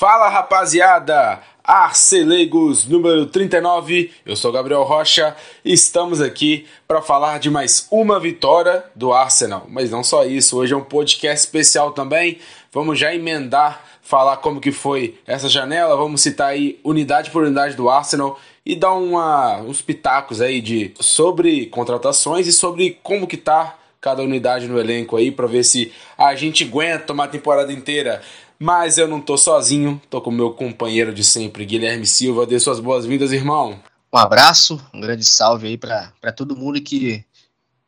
[0.00, 5.36] Fala rapaziada, Arcelegos número 39, eu sou Gabriel Rocha.
[5.62, 9.66] Estamos aqui para falar de mais uma vitória do Arsenal.
[9.68, 12.38] Mas não só isso, hoje é um podcast especial também,
[12.72, 17.76] vamos já emendar, falar como que foi essa janela, vamos citar aí unidade por unidade
[17.76, 23.36] do Arsenal e dar uma, uns pitacos aí de sobre contratações e sobre como que
[23.36, 28.22] tá cada unidade no elenco aí para ver se a gente aguenta uma temporada inteira.
[28.62, 32.46] Mas eu não tô sozinho, tô com meu companheiro de sempre, Guilherme Silva.
[32.46, 33.82] Dê suas boas-vindas, irmão.
[34.12, 37.24] Um abraço, um grande salve aí para todo mundo que,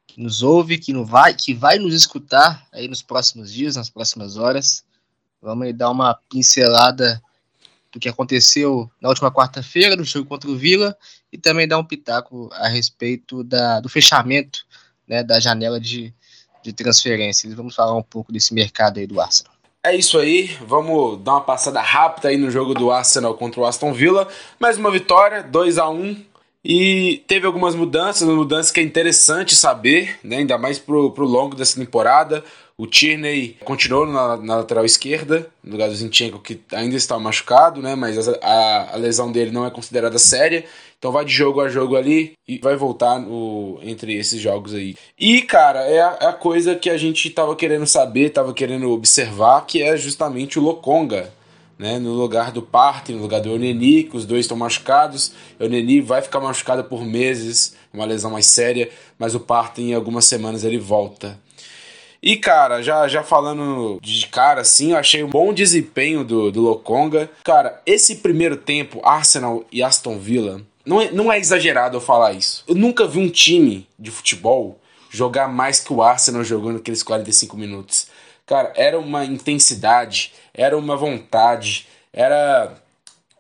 [0.07, 3.91] que nos ouve, que, não vai, que vai nos escutar aí nos próximos dias, nas
[3.91, 4.83] próximas horas.
[5.43, 7.23] Vamos aí dar uma pincelada
[7.93, 10.97] do que aconteceu na última quarta-feira, no jogo contra o Vila,
[11.31, 14.65] e também dar um pitaco a respeito da, do fechamento
[15.07, 16.15] né, da janela de,
[16.63, 17.53] de transferências.
[17.53, 19.52] Vamos falar um pouco desse mercado aí do Arsenal.
[19.85, 23.67] É isso aí, vamos dar uma passada rápida aí no jogo do Arsenal contra o
[23.67, 24.29] Aston Villa.
[24.61, 26.25] Mais uma vitória, 2 a 1
[26.65, 31.57] e teve algumas mudanças, mudanças que é interessante saber, né, ainda mais pro, pro longo
[31.57, 32.45] dessa temporada.
[32.77, 37.83] O Tierney continuou na, na, lateral esquerda, no lugar do Zinchenko, que ainda está machucado,
[37.83, 37.95] né?
[37.95, 40.65] Mas a, a, a, lesão dele não é considerada séria.
[40.99, 44.97] Então vai de jogo a jogo ali e vai voltar no, entre esses jogos aí.
[45.19, 48.91] E, cara, é a, é a coisa que a gente estava querendo saber, estava querendo
[48.91, 51.33] observar, que é justamente o Lokonga.
[51.79, 55.33] Né, no lugar do Partey, no lugar do Euneni, que os dois estão machucados.
[55.59, 60.25] Euneni vai ficar machucado por meses, uma lesão mais séria, mas o Partey em algumas
[60.27, 61.41] semanas ele volta.
[62.23, 66.61] E, cara, já, já falando de cara assim, eu achei um bom desempenho do, do
[66.61, 67.29] Lokonga.
[67.43, 72.33] Cara, esse primeiro tempo, Arsenal e Aston Villa, não é, não é exagerado eu falar
[72.33, 72.63] isso.
[72.69, 74.79] Eu nunca vi um time de futebol
[75.11, 78.07] jogar mais que o Arsenal jogando aqueles 45 minutos.
[78.47, 82.73] Cara, era uma intensidade, era uma vontade, era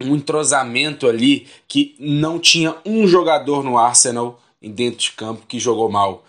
[0.00, 5.88] um entrosamento ali que não tinha um jogador no Arsenal dentro de campo que jogou
[5.88, 6.24] mal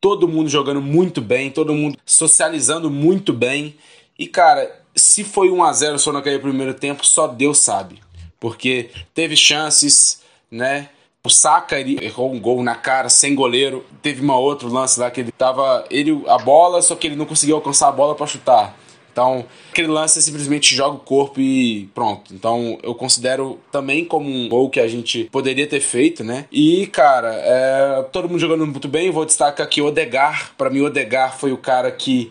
[0.00, 3.76] todo mundo jogando muito bem, todo mundo socializando muito bem.
[4.18, 8.00] E cara, se foi 1 a 0 só naquele primeiro tempo, só Deus sabe.
[8.40, 10.88] Porque teve chances, né?
[11.24, 13.84] O Saka ele errou um gol na cara sem goleiro.
[14.00, 17.26] Teve uma outro lance lá que ele tava ele a bola, só que ele não
[17.26, 18.78] conseguiu alcançar a bola para chutar.
[19.18, 22.32] Então, aquele lance é simplesmente joga o corpo e pronto.
[22.32, 26.46] Então, eu considero também como um gol que a gente poderia ter feito, né?
[26.52, 29.10] E, cara, é, todo mundo jogando muito bem.
[29.10, 30.52] Vou destacar aqui o Odegar.
[30.56, 32.30] Para mim, o Odegar foi o cara que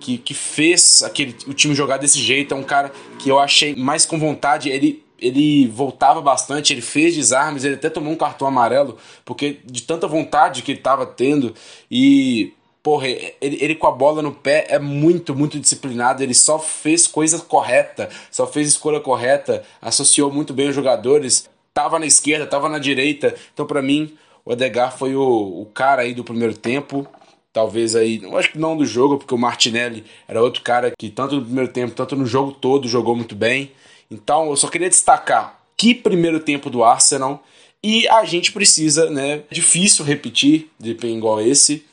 [0.00, 2.52] que, que, fez aquele, o time jogar desse jeito.
[2.52, 4.68] É um cara que eu achei mais com vontade.
[4.68, 9.82] Ele, ele voltava bastante, ele fez desarmes, ele até tomou um cartão amarelo, porque de
[9.82, 11.54] tanta vontade que ele estava tendo.
[11.88, 12.52] E
[12.84, 16.22] porra, ele, ele, com a bola no pé é muito, muito disciplinado.
[16.22, 21.48] Ele só fez coisa correta, só fez escolha correta, associou muito bem os jogadores.
[21.72, 23.34] Tava na esquerda, tava na direita.
[23.54, 27.08] Então, para mim, o Edgar foi o, o cara aí do primeiro tempo.
[27.54, 31.08] Talvez aí, eu acho que não do jogo, porque o Martinelli era outro cara que,
[31.08, 33.72] tanto no primeiro tempo, tanto no jogo todo, jogou muito bem.
[34.10, 37.42] Então, eu só queria destacar que primeiro tempo do Arsenal.
[37.82, 39.42] E a gente precisa, né?
[39.50, 41.84] É difícil repetir de igual esse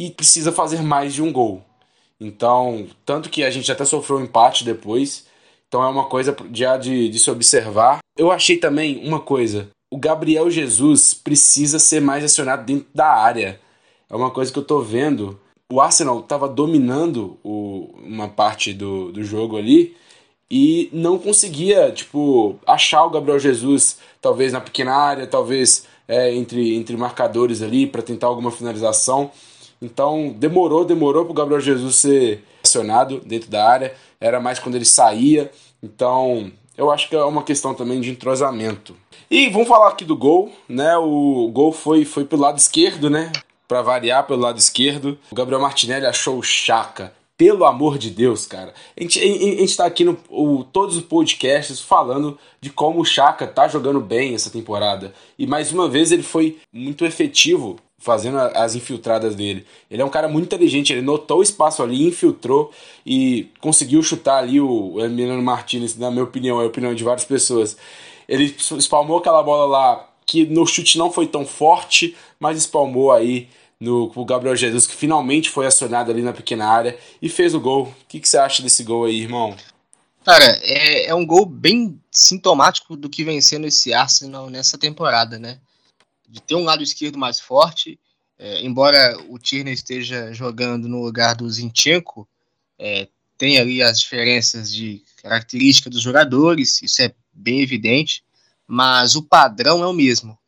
[0.00, 1.62] e precisa fazer mais de um gol.
[2.18, 5.26] Então, tanto que a gente até sofreu um empate depois.
[5.68, 7.98] Então é uma coisa já de, de se observar.
[8.16, 13.60] Eu achei também uma coisa: o Gabriel Jesus precisa ser mais acionado dentro da área.
[14.08, 15.38] É uma coisa que eu tô vendo.
[15.70, 19.94] O Arsenal estava dominando o, uma parte do, do jogo ali
[20.50, 26.74] e não conseguia, tipo, achar o Gabriel Jesus, talvez na pequena área, talvez é, entre,
[26.74, 29.30] entre marcadores ali, para tentar alguma finalização.
[29.80, 33.94] Então demorou, demorou para o Gabriel Jesus ser acionado dentro da área.
[34.20, 35.50] Era mais quando ele saía.
[35.82, 38.96] Então eu acho que é uma questão também de entrosamento.
[39.30, 40.96] E vamos falar aqui do gol, né?
[40.96, 43.32] O gol foi foi pelo lado esquerdo, né?
[43.66, 45.18] Para variar pelo lado esquerdo.
[45.30, 47.12] O Gabriel Martinelli achou o Chaka.
[47.36, 48.74] Pelo amor de Deus, cara.
[48.94, 53.04] A gente, a, gente tá aqui no o, todos os podcasts falando de como o
[53.04, 55.14] Chaka tá jogando bem essa temporada.
[55.38, 59.64] E mais uma vez ele foi muito efetivo fazendo as infiltradas dele.
[59.90, 62.72] Ele é um cara muito inteligente, ele notou o espaço ali, infiltrou
[63.04, 67.26] e conseguiu chutar ali o Emiliano Martinez, na minha opinião, é a opinião de várias
[67.26, 67.76] pessoas.
[68.26, 73.48] Ele espalmou aquela bola lá que no chute não foi tão forte, mas espalmou aí
[73.78, 77.60] no o Gabriel Jesus, que finalmente foi acionado ali na pequena área e fez o
[77.60, 77.84] gol.
[77.84, 79.54] O que, que você acha desse gol aí, irmão?
[80.24, 85.38] Cara, é, é um gol bem sintomático do que vem sendo esse Arsenal nessa temporada,
[85.38, 85.58] né?
[86.30, 87.98] De ter um lado esquerdo mais forte,
[88.38, 92.26] é, embora o Tierney esteja jogando no lugar do Zinchenko,
[92.78, 98.22] é, tem ali as diferenças de característica dos jogadores, isso é bem evidente,
[98.66, 100.38] mas o padrão é o mesmo.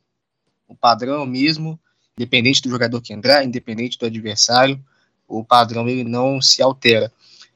[0.68, 1.78] O padrão é o mesmo,
[2.16, 4.82] independente do jogador que entrar, independente do adversário,
[5.26, 7.12] o padrão ele não se altera.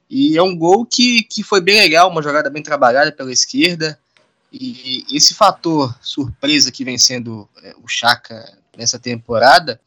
[0.09, 3.99] E é um gol que, que foi bem legal, uma jogada bem trabalhada pela esquerda.
[4.53, 9.81] E esse fator surpresa que vem sendo é, o Chaka nessa temporada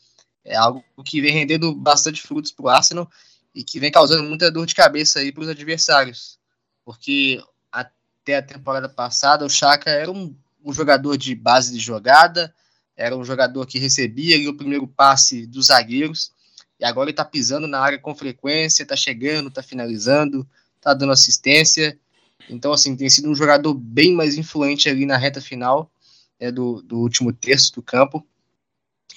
[0.44, 3.10] é algo que vem rendendo bastante frutos para o Arsenal
[3.54, 6.38] e que vem causando muita dor de cabeça aí para os adversários.
[6.84, 7.42] Porque
[7.72, 12.54] até a temporada passada o Chaka era um, um, jogador de base de jogada,
[12.96, 16.32] era um jogador que recebia ali, o primeiro passe dos zagueiros
[16.80, 20.48] e agora ele está pisando na área com frequência, está chegando, está finalizando,
[20.78, 22.00] está dando assistência.
[22.48, 25.92] Então, assim, tem sido um jogador bem mais influente ali na reta final
[26.40, 28.26] é, do, do último terço do campo.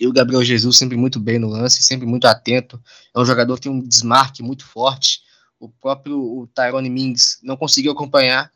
[0.01, 2.83] E o Gabriel Jesus sempre muito bem no lance, sempre muito atento.
[3.15, 5.21] É um jogador que tem um desmarque muito forte.
[5.61, 8.51] O próprio o Tyrone Mings não conseguiu acompanhar,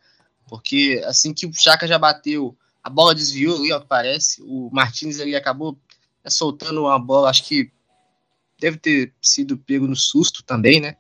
[0.48, 4.42] porque assim que o Chaka já bateu, a bola desviou ali, ao que parece.
[4.42, 5.78] O Martins ali acabou
[6.24, 7.70] né, soltando uma bola, acho que
[8.58, 10.96] deve ter sido pego no susto também, né?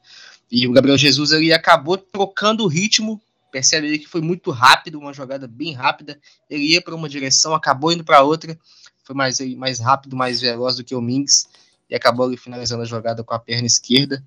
[0.50, 3.20] E o Gabriel Jesus ele acabou trocando o ritmo,
[3.56, 6.20] percebe aí que foi muito rápido, uma jogada bem rápida.
[6.50, 8.58] Ele ia para uma direção, acabou indo para outra,
[9.02, 11.48] foi mais, mais rápido, mais veloz do que o Mings
[11.88, 14.22] e acabou ali finalizando a jogada com a perna esquerda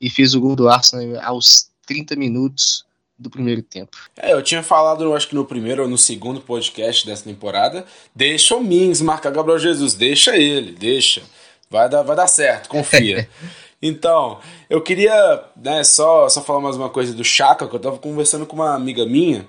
[0.00, 2.84] e fez o gol do Arsenal aos 30 minutos
[3.18, 3.96] do primeiro tempo.
[4.16, 7.84] É, eu tinha falado, eu acho que no primeiro ou no segundo podcast dessa temporada,
[8.14, 11.24] deixa o Mings marcar Gabriel Jesus, deixa ele, deixa.
[11.68, 13.28] Vai dar, vai dar certo, confia.
[13.80, 14.38] então,
[14.68, 18.44] eu queria né, só, só falar mais uma coisa do Chaka, que eu tava conversando
[18.44, 19.46] com uma amiga minha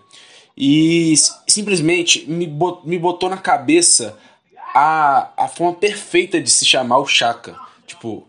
[0.56, 1.16] e
[1.48, 4.18] simplesmente me, bot, me botou na cabeça
[4.76, 7.56] a, a forma perfeita de se chamar o Chaka.
[7.88, 8.24] Tipo,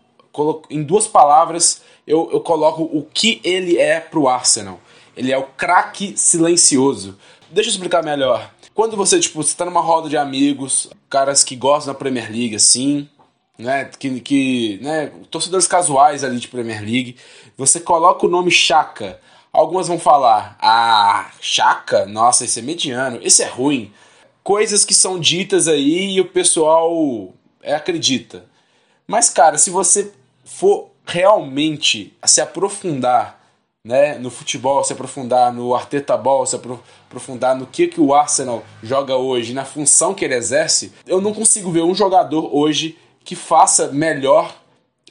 [0.69, 4.79] em duas palavras, eu, eu coloco o que ele é pro Arsenal.
[5.15, 7.17] Ele é o craque silencioso.
[7.51, 8.49] Deixa eu explicar melhor.
[8.73, 12.55] Quando você, tipo, você tá numa roda de amigos, caras que gostam da Premier League,
[12.55, 13.09] assim,
[13.57, 17.15] né, que, que né, torcedores casuais ali de Premier League,
[17.57, 19.19] você coloca o nome Chaka.
[19.51, 23.91] Algumas vão falar: "Ah, Chaka, nossa, esse é mediano, esse é ruim".
[24.43, 28.45] Coisas que são ditas aí e o pessoal é, acredita.
[29.05, 30.11] Mas cara, se você
[30.43, 33.39] for realmente se aprofundar
[33.83, 38.63] né, no futebol, se aprofundar no Arteta Ball, se aprofundar no que, que o Arsenal
[38.81, 43.35] joga hoje, na função que ele exerce, eu não consigo ver um jogador hoje que
[43.35, 44.55] faça melhor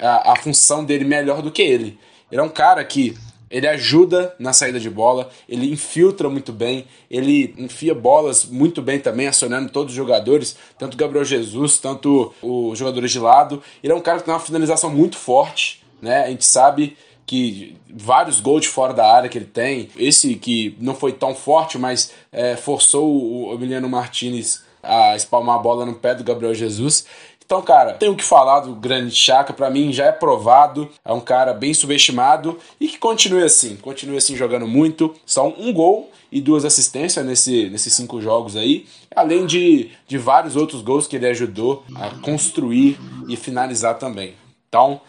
[0.01, 1.99] a, a função dele melhor do que ele.
[2.31, 3.17] Ele é um cara que
[3.51, 9.01] ele ajuda na saída de bola, ele infiltra muito bem, ele enfia bolas muito bem
[9.01, 13.61] também, acionando todos os jogadores, tanto Gabriel Jesus, tanto os jogadores de lado.
[13.83, 16.25] Ele é um cara que tem uma finalização muito forte, né?
[16.25, 16.97] A gente sabe
[17.27, 21.35] que vários gols de fora da área que ele tem, esse que não foi tão
[21.35, 26.55] forte, mas é, forçou o Emiliano Martinez a espalmar a bola no pé do Gabriel
[26.55, 27.05] Jesus.
[27.51, 31.19] Então, cara, tenho que falar do grande Chaka, para mim já é provado, é um
[31.19, 35.13] cara bem subestimado e que continue assim, continue assim jogando muito.
[35.27, 38.87] Só um gol e duas assistências nesse, nesses cinco jogos aí,
[39.17, 42.97] além de, de vários outros gols que ele ajudou a construir
[43.29, 44.35] e finalizar também.
[44.69, 45.01] Então,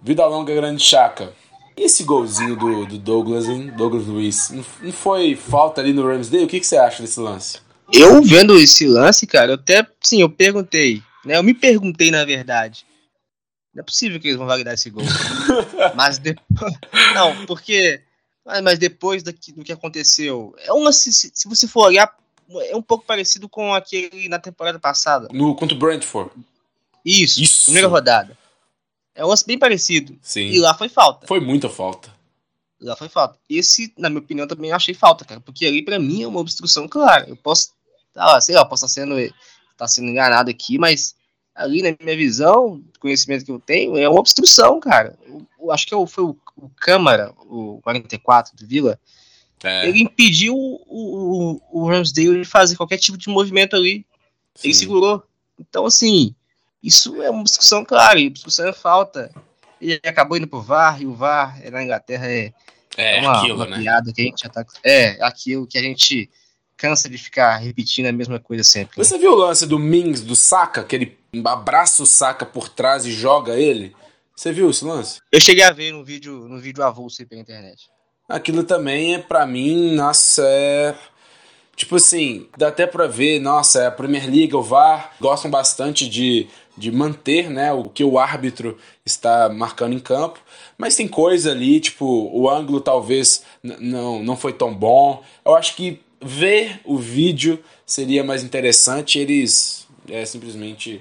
[0.00, 1.32] vida longa, grande Chaka.
[1.76, 3.72] E esse golzinho do, do Douglas, hein?
[3.76, 6.44] Douglas Luiz, não foi falta ali no Ramsdale?
[6.44, 7.58] O que, que você acha desse lance?
[7.92, 11.36] Eu vendo esse lance, cara, eu até, sim, eu perguntei, né?
[11.36, 12.86] Eu me perguntei, na verdade,
[13.74, 15.04] não é possível que eles vão validar esse gol.
[15.94, 16.74] mas depois.
[17.14, 18.02] Não, porque.
[18.44, 20.54] Mas depois do que aconteceu.
[20.58, 22.12] É uma, se, se você for olhar,
[22.62, 25.28] é um pouco parecido com aquele na temporada passada.
[25.32, 26.32] No contra o Brentford.
[27.04, 27.64] Isso, Isso.
[27.66, 28.36] primeira rodada.
[29.14, 30.18] É um lance bem parecido.
[30.20, 30.48] Sim.
[30.48, 31.26] E lá foi falta.
[31.26, 32.12] Foi muita falta.
[32.80, 33.38] Lá foi falta.
[33.48, 35.40] Esse, na minha opinião, também achei falta, cara.
[35.40, 37.28] Porque ali, pra mim, é uma obstrução clara.
[37.28, 37.72] Eu posso.
[38.12, 39.14] Tá, sei lá, posso estar sendo
[39.80, 41.14] tá sendo enganado aqui, mas
[41.54, 45.18] ali na minha visão, conhecimento que eu tenho, é uma obstrução, cara.
[45.26, 48.98] Eu, eu acho que eu, é foi o, o, Câmara, o 44 do Vila,
[49.64, 49.88] é.
[49.88, 54.06] ele impediu o, o, o Ramsdale de fazer qualquer tipo de movimento ali.
[54.54, 54.68] Sim.
[54.68, 55.22] Ele segurou.
[55.58, 56.34] Então, assim,
[56.82, 59.30] isso é uma obstrução clara, e obstrução é falta.
[59.80, 62.52] Ele acabou indo pro VAR, e o VAR na Inglaterra é,
[62.96, 63.78] é uma, aquilo, uma né?
[63.78, 64.64] piada que a gente tá.
[64.82, 66.30] É, aquilo que a gente
[66.80, 68.98] cansa de ficar repetindo a mesma coisa sempre.
[68.98, 69.04] Né?
[69.04, 73.04] Você viu o lance do Mings, do Saka, que ele abraça o Saka por trás
[73.04, 73.94] e joga ele?
[74.34, 75.20] Você viu esse lance?
[75.30, 77.82] Eu cheguei a ver no vídeo, no vídeo avulso aí pela internet.
[78.26, 80.94] Aquilo também é, para mim, nossa, é...
[81.76, 86.46] Tipo assim, dá até pra ver, nossa, a Premier League, o VAR, gostam bastante de,
[86.76, 90.40] de manter né, o que o árbitro está marcando em campo.
[90.78, 95.22] Mas tem coisa ali, tipo, o ângulo talvez não, não foi tão bom.
[95.44, 99.18] Eu acho que ver o vídeo seria mais interessante.
[99.18, 101.00] Eles é, simplesmente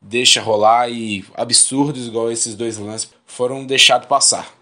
[0.00, 4.52] deixa rolar e absurdos igual esses dois lances foram deixados passar.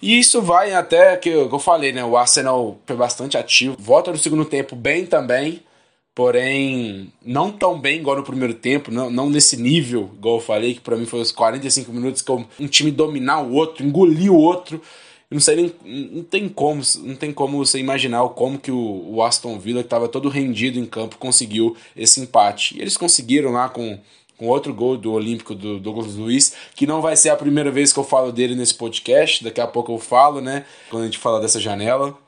[0.00, 2.04] E isso vai até que eu, falei, né?
[2.04, 5.62] O Arsenal foi bastante ativo, volta no segundo tempo bem também,
[6.14, 10.74] porém não tão bem igual no primeiro tempo, não, não nesse nível, igual eu falei,
[10.74, 14.36] que para mim foi os 45 minutos que um time dominar o outro, engolir o
[14.36, 14.80] outro.
[15.30, 15.74] Não sei nem.
[16.12, 19.86] Não tem como, não tem como você imaginar como que o, o Aston Villa, que
[19.86, 22.76] estava todo rendido em campo, conseguiu esse empate.
[22.76, 23.98] E eles conseguiram lá com
[24.36, 27.92] com outro gol do Olímpico do Douglas Luiz, que não vai ser a primeira vez
[27.92, 31.18] que eu falo dele nesse podcast, daqui a pouco eu falo, né, quando a gente
[31.18, 32.18] fala dessa janela.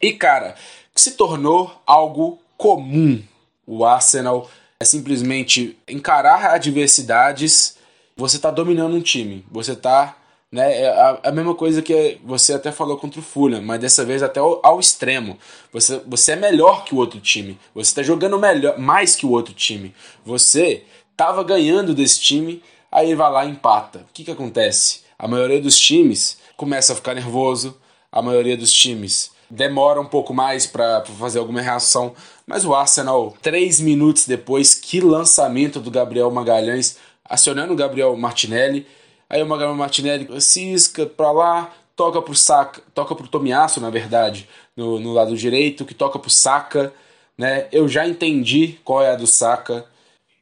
[0.00, 0.54] E cara,
[0.94, 3.22] se tornou algo comum.
[3.66, 7.76] O Arsenal é simplesmente encarar adversidades,
[8.16, 10.16] você tá dominando um time, você tá
[10.52, 10.82] né?
[10.82, 14.22] É a, a, mesma coisa que você até falou contra o Fulham, mas dessa vez
[14.22, 15.38] até ao, ao, extremo.
[15.72, 17.58] Você, você é melhor que o outro time.
[17.74, 19.94] Você está jogando melhor, mais que o outro time.
[20.24, 24.00] Você estava ganhando desse time, aí vai lá e empata.
[24.00, 25.02] O que, que acontece?
[25.18, 27.76] A maioria dos times começa a ficar nervoso,
[28.10, 32.14] a maioria dos times demora um pouco mais para fazer alguma reação,
[32.46, 38.86] mas o Arsenal, três minutos depois, que lançamento do Gabriel Magalhães, acionando o Gabriel Martinelli,
[39.30, 44.48] aí o Gabriel Martinelli cisca para lá, toca pro Saka, toca pro Tomiasso, na verdade,
[44.76, 46.92] no, no lado direito, que toca pro Saka,
[47.38, 47.68] né?
[47.72, 49.86] Eu já entendi qual é a do Saka.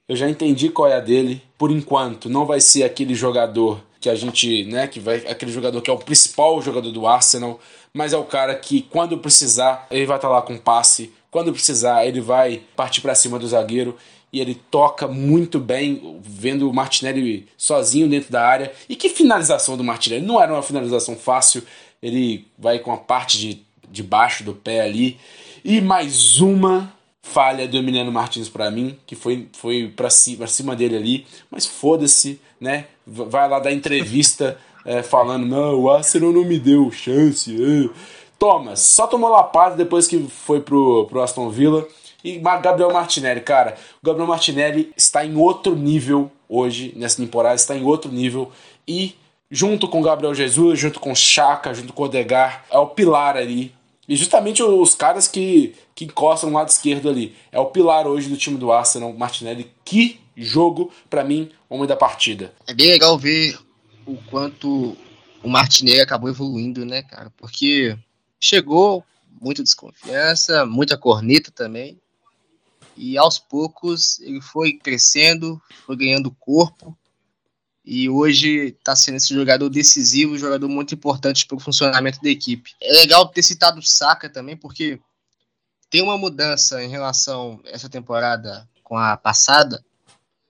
[0.09, 1.43] Eu já entendi qual é a dele.
[1.57, 5.81] Por enquanto, não vai ser aquele jogador que a gente, né, que vai aquele jogador
[5.83, 7.59] que é o principal jogador do Arsenal,
[7.93, 11.53] mas é o cara que quando precisar, ele vai estar tá lá com passe, quando
[11.53, 13.97] precisar, ele vai partir para cima do zagueiro
[14.33, 18.73] e ele toca muito bem, vendo o Martinelli sozinho dentro da área.
[18.89, 20.25] E que finalização do Martinelli!
[20.25, 21.63] Não era uma finalização fácil,
[22.03, 25.19] ele vai com a parte de, de baixo do pé ali.
[25.65, 26.93] E mais uma
[27.23, 31.67] falha do Emiliano Martins para mim, que foi, foi para cima, cima dele ali, mas
[31.67, 32.87] foda-se, né?
[33.07, 37.55] Vai lá dar entrevista é, falando: não, o Arsenal não me deu chance.
[37.55, 37.89] É.
[38.39, 41.87] Toma, só tomou lapada depois que foi pro, pro Aston Villa.
[42.23, 47.77] E Gabriel Martinelli, cara, o Gabriel Martinelli está em outro nível hoje, nessa temporada, está
[47.77, 48.51] em outro nível.
[48.87, 49.15] E
[49.51, 53.73] junto com Gabriel Jesus, junto com Chaka, junto com Odegar, é o pilar ali
[54.09, 57.37] e justamente os caras que, que encostam no lado esquerdo ali.
[57.53, 59.71] É o pilar hoje do time do Arsenal, Martinelli.
[59.85, 62.55] Que jogo, para mim, homem da partida.
[62.67, 63.59] É bem legal ver
[64.07, 64.97] o quanto
[65.43, 67.31] o Martinelli acabou evoluindo, né, cara?
[67.37, 67.99] Porque
[68.41, 69.05] chegou
[69.39, 72.01] muita desconfiança, muita corneta também.
[72.99, 76.99] E aos poucos ele foi crescendo, foi ganhando corpo
[77.85, 82.73] e hoje está sendo esse jogador decisivo, jogador muito importante para o funcionamento da equipe.
[82.83, 85.01] É legal ter citado o Saka também, porque
[85.89, 89.83] tem uma mudança em relação a essa temporada com a passada,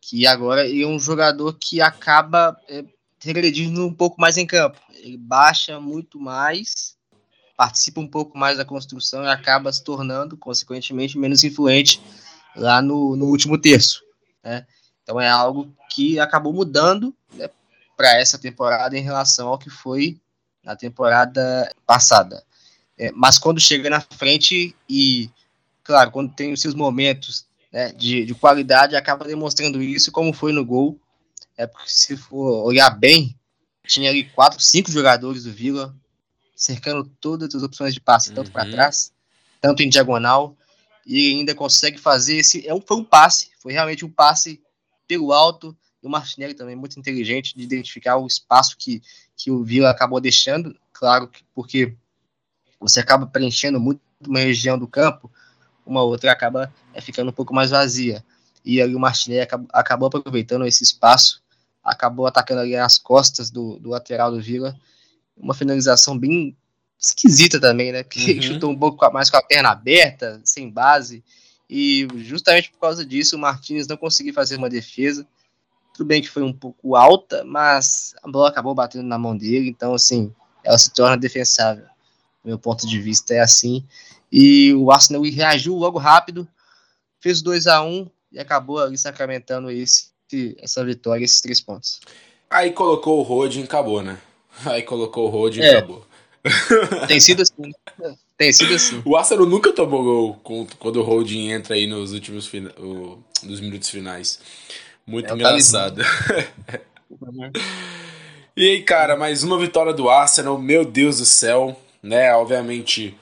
[0.01, 2.83] que agora ele é um jogador que acaba é,
[3.21, 4.81] regredindo um pouco mais em campo.
[4.95, 6.97] Ele baixa muito mais,
[7.57, 12.01] participa um pouco mais da construção e acaba se tornando, consequentemente, menos influente
[12.57, 14.03] lá no, no último terço.
[14.43, 14.67] Né?
[15.03, 17.49] Então é algo que acabou mudando né,
[17.97, 20.21] para essa temporada em relação ao que foi
[20.63, 22.45] na temporada passada.
[22.99, 25.31] É, mas quando chega na frente e,
[25.85, 30.53] claro, quando tem os seus momentos né, de, de, qualidade, acaba demonstrando isso, como foi
[30.53, 30.99] no gol.
[31.57, 33.37] É porque se for olhar bem,
[33.87, 35.95] tinha ali quatro, cinco jogadores do Vila
[36.55, 38.53] cercando todas as opções de passe, tanto uhum.
[38.53, 39.13] para trás,
[39.61, 40.57] tanto em diagonal,
[41.09, 42.69] e ainda consegue fazer esse.
[42.69, 44.61] É um, foi um passe, foi realmente um passe
[45.07, 49.03] pelo alto, e o Martinelli também muito inteligente de identificar o espaço que,
[49.35, 51.97] que o Vila acabou deixando, claro, porque
[52.79, 55.33] você acaba preenchendo muito uma região do campo,
[55.87, 58.23] uma outra acaba é, ficando um pouco mais vazia.
[58.63, 61.43] E ali o Martinelli acabou, acabou aproveitando esse espaço,
[61.83, 64.79] acabou atacando ali as costas do, do lateral do Vila,
[65.35, 66.55] uma finalização bem
[66.99, 68.03] esquisita também, né?
[68.03, 68.43] Que uhum.
[68.43, 71.23] chutou um pouco mais com a perna aberta, sem base.
[71.71, 75.27] E justamente por causa disso, o Martins não conseguiu fazer uma defesa.
[75.95, 79.69] Tudo bem que foi um pouco alta, mas a bola acabou batendo na mão dele,
[79.69, 80.33] então assim,
[80.65, 81.85] ela se torna defensável.
[82.45, 83.85] Meu ponto de vista é assim.
[84.31, 86.49] E o Arsenal reagiu logo rápido,
[87.21, 90.11] fez 2 a 1 um, e acabou ali sacramentando esse,
[90.59, 92.01] essa vitória, esses três pontos.
[92.49, 94.19] Aí colocou o Rod e acabou, né?
[94.65, 95.77] Aí colocou o Rod e é.
[95.77, 96.08] acabou.
[97.07, 97.73] Tem sido assim.
[98.37, 99.03] Tem sido assim.
[99.05, 103.61] O Arsenal nunca tomou gol quando o holding entra aí nos últimos fina, o, nos
[103.61, 104.41] minutos finais.
[105.07, 106.03] Muito é engraçado.
[108.57, 110.59] e aí, cara, mais uma vitória do Arsenal.
[110.59, 112.35] Meu Deus do céu, né?
[112.35, 113.17] Obviamente,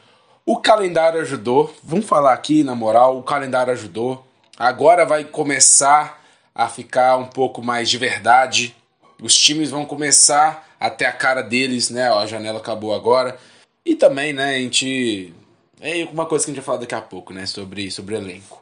[0.44, 1.74] o calendário ajudou.
[1.82, 4.26] Vamos falar aqui, na moral, o calendário ajudou.
[4.58, 6.22] Agora vai começar
[6.54, 8.74] a ficar um pouco mais de verdade.
[9.22, 12.08] Os times vão começar a ter a cara deles, né?
[12.10, 13.38] A janela acabou agora
[13.86, 15.32] e também, né, a gente.
[15.80, 18.60] É uma coisa que a gente vai falar daqui a pouco, né, sobre, sobre elenco.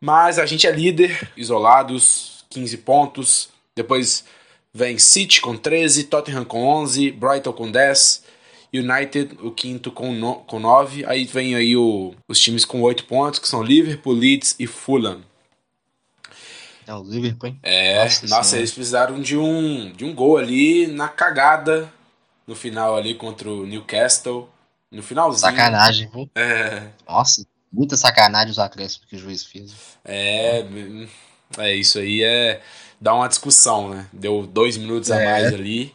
[0.00, 3.48] Mas a gente é líder, isolados, 15 pontos.
[3.74, 4.24] Depois
[4.72, 8.22] vem City com 13, Tottenham com 11, Brighton com 10,
[8.72, 11.04] United, o quinto com, no, com 9.
[11.06, 15.22] Aí vem aí o, os times com 8 pontos, que são Liverpool, Leeds e Fulham.
[16.86, 17.58] É o Liverpool, hein?
[17.62, 21.92] É, nossa, nossa eles precisaram de um, de um gol ali na cagada
[22.46, 24.48] no final ali contra o Newcastle.
[24.90, 25.40] No finalzinho.
[25.40, 26.30] Sacanagem, viu?
[26.34, 26.88] É.
[27.08, 29.72] Nossa, muita sacanagem os acréscimos que o juiz fez.
[30.04, 30.64] É,
[31.58, 32.60] é isso aí é
[33.02, 34.06] dá uma discussão, né?
[34.12, 35.26] Deu dois minutos é.
[35.26, 35.94] a mais ali.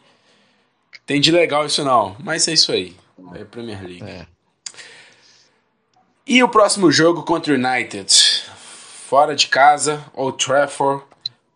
[1.06, 2.96] Tem de legal isso não, mas é isso aí.
[3.34, 4.04] É Premier League.
[4.04, 4.26] É.
[6.26, 8.14] E o próximo jogo contra o United?
[9.08, 11.02] Fora de casa, Old Trafford.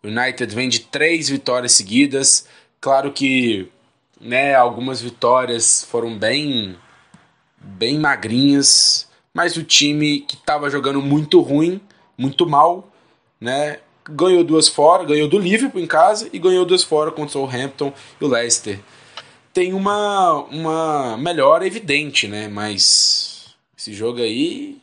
[0.02, 2.48] United vem de três vitórias seguidas.
[2.80, 3.70] Claro que
[4.18, 6.74] né, algumas vitórias foram bem
[7.58, 11.78] bem magrinhas, mas o time que estava jogando muito ruim,
[12.16, 12.90] muito mal,
[13.38, 17.44] né, ganhou duas fora, ganhou do Liverpool em casa e ganhou duas fora contra o
[17.44, 18.80] Hampton e o Leicester.
[19.52, 24.80] Tem uma uma melhora evidente, né, mas esse jogo aí,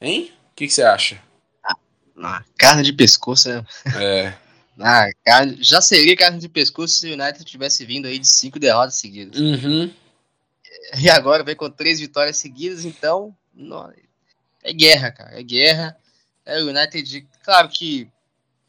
[0.00, 0.32] hein?
[0.50, 1.28] O que você acha?
[2.58, 3.64] Carne de pescoço, né?
[3.96, 4.34] É.
[5.24, 8.94] Carne, já seria carne de pescoço se o United tivesse vindo aí de cinco derrotas
[8.94, 9.38] seguidas.
[9.38, 9.92] Uhum.
[10.98, 13.92] E agora vem com três vitórias seguidas, então não,
[14.62, 15.38] é guerra, cara.
[15.38, 15.96] É guerra.
[16.44, 18.08] É o United, claro que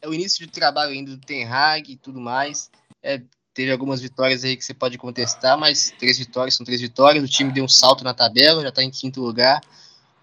[0.02, 2.70] é o início de trabalho ainda do Ten Hag e tudo mais.
[3.02, 3.22] É,
[3.54, 7.24] teve algumas vitórias aí que você pode contestar, mas três vitórias são três vitórias.
[7.24, 9.62] O time deu um salto na tabela, já está em quinto lugar.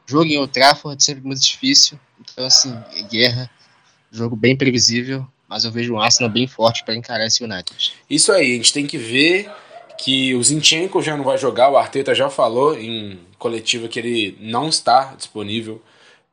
[0.09, 1.99] Jogo em Old Trafford sempre muito difícil.
[2.21, 2.75] Então, assim,
[3.11, 3.51] guerra.
[4.11, 7.95] Jogo bem previsível mas eu vejo um Arsenal bem forte para encarar esse United.
[8.09, 9.51] Isso aí, a gente tem que ver
[9.97, 14.37] que o Zinchenko já não vai jogar, o Arteta já falou em coletiva que ele
[14.41, 15.83] não está disponível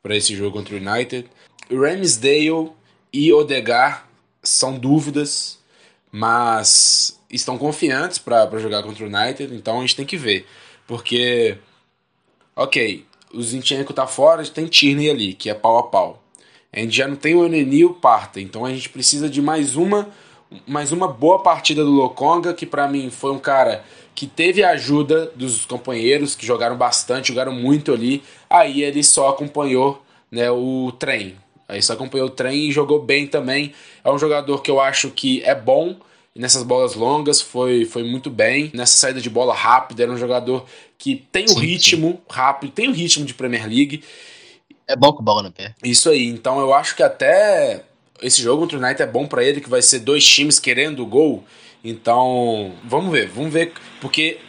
[0.03, 1.27] para esse jogo contra o United.
[1.71, 2.71] Ramsdale
[3.11, 4.07] e Odegar
[4.43, 5.57] são dúvidas,
[6.11, 10.45] mas estão confiantes para jogar contra o United, então a gente tem que ver.
[10.85, 11.57] Porque,
[12.55, 16.23] ok, o Zinchenko tá fora, tem Tierney ali, que é pau a pau.
[16.71, 19.41] A gente já não tem o Eneni e o Parta, então a gente precisa de
[19.41, 20.09] mais uma
[20.67, 24.69] mais uma boa partida do Lokonga, que para mim foi um cara que teve a
[24.71, 28.23] ajuda dos companheiros que jogaram bastante, jogaram muito ali.
[28.49, 31.35] Aí ele só acompanhou né, o trem.
[31.67, 33.73] Aí só acompanhou o trem e jogou bem também.
[34.03, 35.97] É um jogador que eu acho que é bom
[36.35, 38.69] nessas bolas longas, foi, foi muito bem.
[38.73, 40.65] Nessa saída de bola rápida, era um jogador
[40.97, 42.19] que tem o sim, ritmo sim.
[42.29, 44.03] rápido, tem o ritmo de Premier League.
[44.88, 45.73] É bom com bola no pé.
[45.84, 46.27] Isso aí.
[46.27, 47.84] Então eu acho que até
[48.21, 51.03] esse jogo contra o United é bom para ele, que vai ser dois times querendo
[51.03, 51.43] o gol.
[51.84, 54.39] Então, vamos ver, vamos ver, porque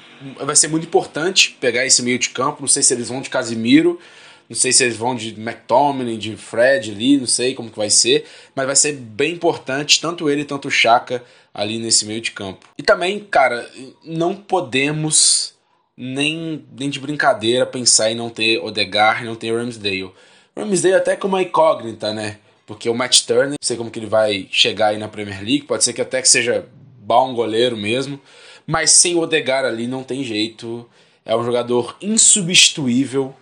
[0.40, 2.62] vai ser muito importante pegar esse meio de campo.
[2.62, 4.00] Não sei se eles vão de Casimiro,
[4.48, 7.90] não sei se eles vão de McTominay, de Fred ali, não sei como que vai
[7.90, 12.30] ser, mas vai ser bem importante, tanto ele tanto o Chaka ali nesse meio de
[12.30, 12.66] campo.
[12.78, 13.68] E também, cara,
[14.04, 15.55] não podemos
[15.96, 20.12] nem, nem de brincadeira pensar em não ter Odegar, não ter Ramsdale.
[20.56, 22.38] Ramsdale até como uma incógnita, né?
[22.66, 25.62] Porque o Matt Turner, não sei como que ele vai chegar aí na Premier League,
[25.62, 26.66] pode ser que até que seja
[26.98, 28.20] bom goleiro mesmo,
[28.66, 30.88] mas sem o Odegar ali não tem jeito.
[31.24, 33.34] É um jogador insubstituível.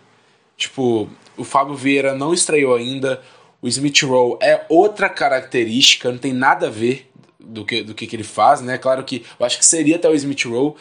[0.57, 3.23] Tipo, o Fábio Vieira não estreou ainda.
[3.61, 8.07] O Smith Rowe é outra característica, não tem nada a ver do que, do que,
[8.07, 8.77] que ele faz, né?
[8.77, 10.75] Claro que eu acho que seria até o Smith Rowe,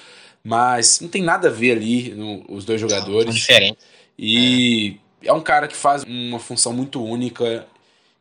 [0.44, 3.26] mas não tem nada a ver ali no, os dois jogadores.
[3.26, 3.86] São diferentes.
[4.18, 5.28] E é.
[5.28, 7.66] é um cara que faz uma função muito única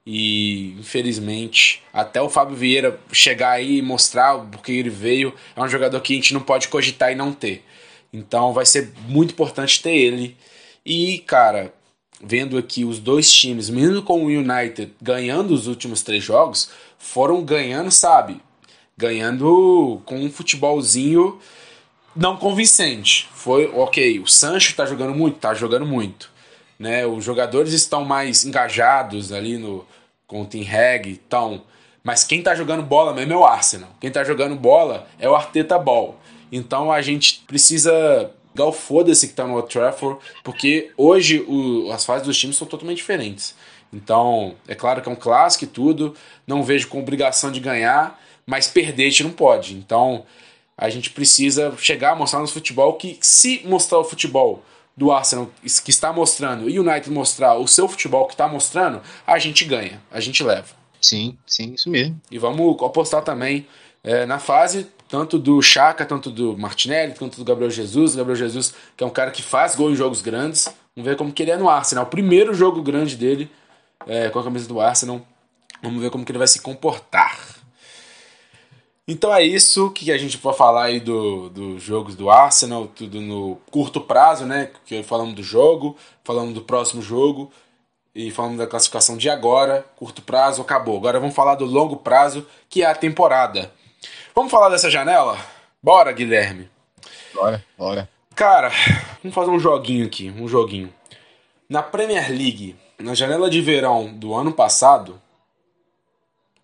[0.06, 5.68] e infelizmente até o Fábio Vieira chegar aí e mostrar porque ele veio é um
[5.68, 7.64] jogador que a gente não pode cogitar e não ter
[8.12, 10.36] então vai ser muito importante ter ele
[10.84, 11.72] e cara
[12.20, 17.44] vendo aqui os dois times mesmo com o United ganhando os últimos três jogos foram
[17.44, 18.40] ganhando sabe
[18.98, 21.38] ganhando com um futebolzinho
[22.14, 23.28] não convincente.
[23.34, 26.30] Foi ok, o Sancho tá jogando muito, tá jogando muito.
[26.78, 27.06] Né?
[27.06, 29.86] Os jogadores estão mais engajados ali no
[30.26, 31.62] com o Team Hag, então,
[32.02, 33.90] mas quem tá jogando bola mesmo é o Arsenal.
[34.00, 36.18] Quem tá jogando bola é o Arteta Ball.
[36.50, 42.04] Então a gente precisa Gal foda-se que tá no Old Trafford, porque hoje o, as
[42.04, 43.54] fases dos times são totalmente diferentes.
[43.92, 46.14] Então, é claro que é um clássico e tudo,
[46.46, 49.74] não vejo com obrigação de ganhar, mas perder a gente não pode.
[49.74, 50.24] Então,
[50.82, 54.64] a gente precisa chegar a mostrar no futebol que, se mostrar o futebol
[54.96, 55.48] do Arsenal
[55.84, 59.64] que está mostrando e o United mostrar o seu futebol que está mostrando, a gente
[59.64, 60.68] ganha, a gente leva.
[61.00, 62.20] Sim, sim, isso mesmo.
[62.30, 63.66] E vamos apostar também
[64.02, 68.16] é, na fase, tanto do Chaka, tanto do Martinelli, tanto do Gabriel Jesus.
[68.16, 70.68] Gabriel Jesus, que é um cara que faz gol em jogos grandes.
[70.96, 72.04] Vamos ver como que ele é no Arsenal.
[72.04, 73.48] O primeiro jogo grande dele
[74.06, 75.24] é, com a camisa do Arsenal.
[75.80, 77.61] Vamos ver como que ele vai se comportar.
[79.06, 83.20] Então é isso que a gente pode falar aí dos do jogos do Arsenal, tudo
[83.20, 84.70] no curto prazo, né?
[84.86, 87.50] Que falamos do jogo, falamos do próximo jogo
[88.14, 90.98] e falamos da classificação de agora, curto prazo, acabou.
[90.98, 93.72] Agora vamos falar do longo prazo, que é a temporada.
[94.34, 95.36] Vamos falar dessa janela?
[95.82, 96.70] Bora, Guilherme.
[97.34, 98.08] Bora, bora.
[98.36, 98.70] Cara,
[99.22, 100.92] vamos fazer um joguinho aqui, um joguinho.
[101.68, 105.20] Na Premier League, na janela de verão do ano passado,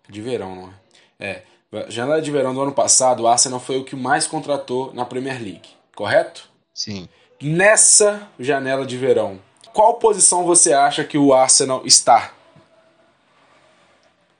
[0.07, 0.73] de verão, não
[1.19, 1.29] é?
[1.31, 1.43] É,
[1.87, 5.41] janela de verão do ano passado, o Arsenal foi o que mais contratou na Premier
[5.41, 6.49] League, correto?
[6.73, 7.07] Sim.
[7.41, 9.39] Nessa janela de verão,
[9.73, 12.33] qual posição você acha que o Arsenal está?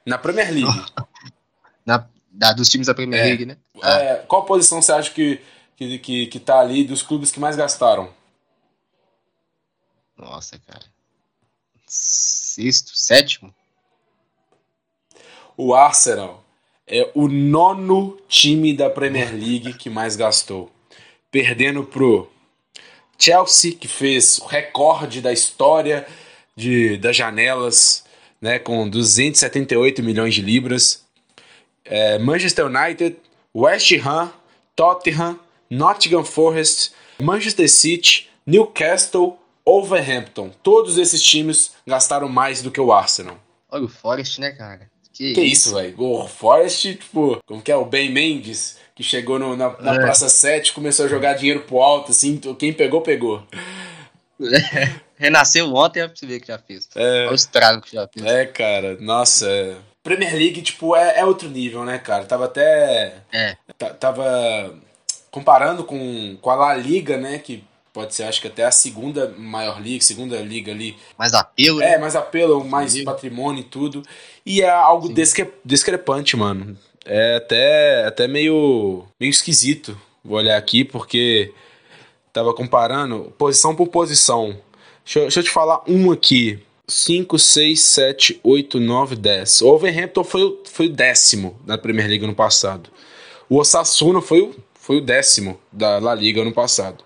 [0.05, 0.85] Na Premier League.
[1.85, 3.57] na, da, dos times da Premier é, League, né?
[3.83, 5.39] É, qual posição você acha que,
[5.75, 8.11] que, que, que tá ali dos clubes que mais gastaram?
[10.17, 10.85] Nossa, cara.
[11.85, 13.53] Sexto, sétimo?
[15.55, 16.43] O Arsenal
[16.89, 20.71] é o nono time da Premier League que mais gastou.
[21.31, 22.27] Perdendo pro
[23.17, 26.07] Chelsea, que fez o recorde da história
[26.55, 28.03] de, das janelas,
[28.41, 31.05] né, com 278 milhões de libras.
[31.85, 33.17] É, Manchester United,
[33.55, 34.31] West Ham,
[34.75, 40.49] Tottenham, Nottingham Forest, Manchester City, Newcastle, Wolverhampton.
[40.63, 43.37] Todos esses times gastaram mais do que o Arsenal.
[43.69, 44.89] Olha o Forest, né, cara?
[45.19, 45.93] Que, que isso, velho?
[46.01, 47.75] O Forest, tipo, como que é?
[47.75, 49.99] O Ben Mendes, que chegou no, na, na é.
[49.99, 53.43] Praça 7 começou a jogar dinheiro pro alto, assim, quem pegou, pegou.
[54.41, 54.95] É.
[55.19, 56.87] Renasceu ontem, é pra você ver que já fez.
[56.95, 58.25] É, Olha o estrago que já fez.
[58.25, 59.45] É, cara, nossa.
[59.45, 59.75] É...
[60.01, 62.23] Premier League, tipo, é, é outro nível, né, cara?
[62.23, 63.15] Tava até.
[63.33, 63.57] É.
[63.99, 64.73] Tava
[65.29, 67.39] comparando com, com a La Liga, né?
[67.39, 67.61] Que
[67.99, 70.95] pode ser, acho que até a segunda maior liga, segunda liga ali.
[71.17, 71.97] Mais apelo, É, né?
[71.97, 73.03] mais apelo, mais Sim.
[73.03, 74.03] patrimônio e tudo.
[74.45, 76.77] E é algo discre discrepante, mano.
[77.05, 81.51] É até, até meio, meio esquisito vou olhar aqui, porque
[82.31, 84.57] tava comparando posição por posição.
[85.03, 86.59] Deixa eu, deixa eu te falar um aqui.
[86.87, 89.61] 5, 6, 7, 8, 9, 10.
[89.61, 92.89] O Overhampton foi, o, foi o décimo da Premier League no passado.
[93.49, 97.03] O Osasuna foi o, foi o décimo da La Liga no passado.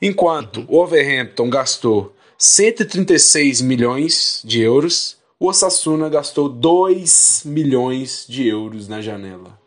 [0.00, 8.88] Enquanto o Overhampton gastou 136 milhões de euros, o Osasuna gastou 2 milhões de euros
[8.88, 9.58] na janela.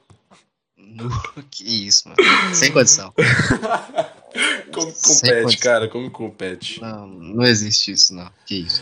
[1.50, 2.56] Que isso, mano.
[2.56, 3.14] Sem condição.
[4.74, 5.62] como compete, condição.
[5.62, 5.88] cara?
[5.88, 6.82] Como compete?
[6.82, 8.30] Não, não existe isso, não.
[8.46, 8.82] Que isso.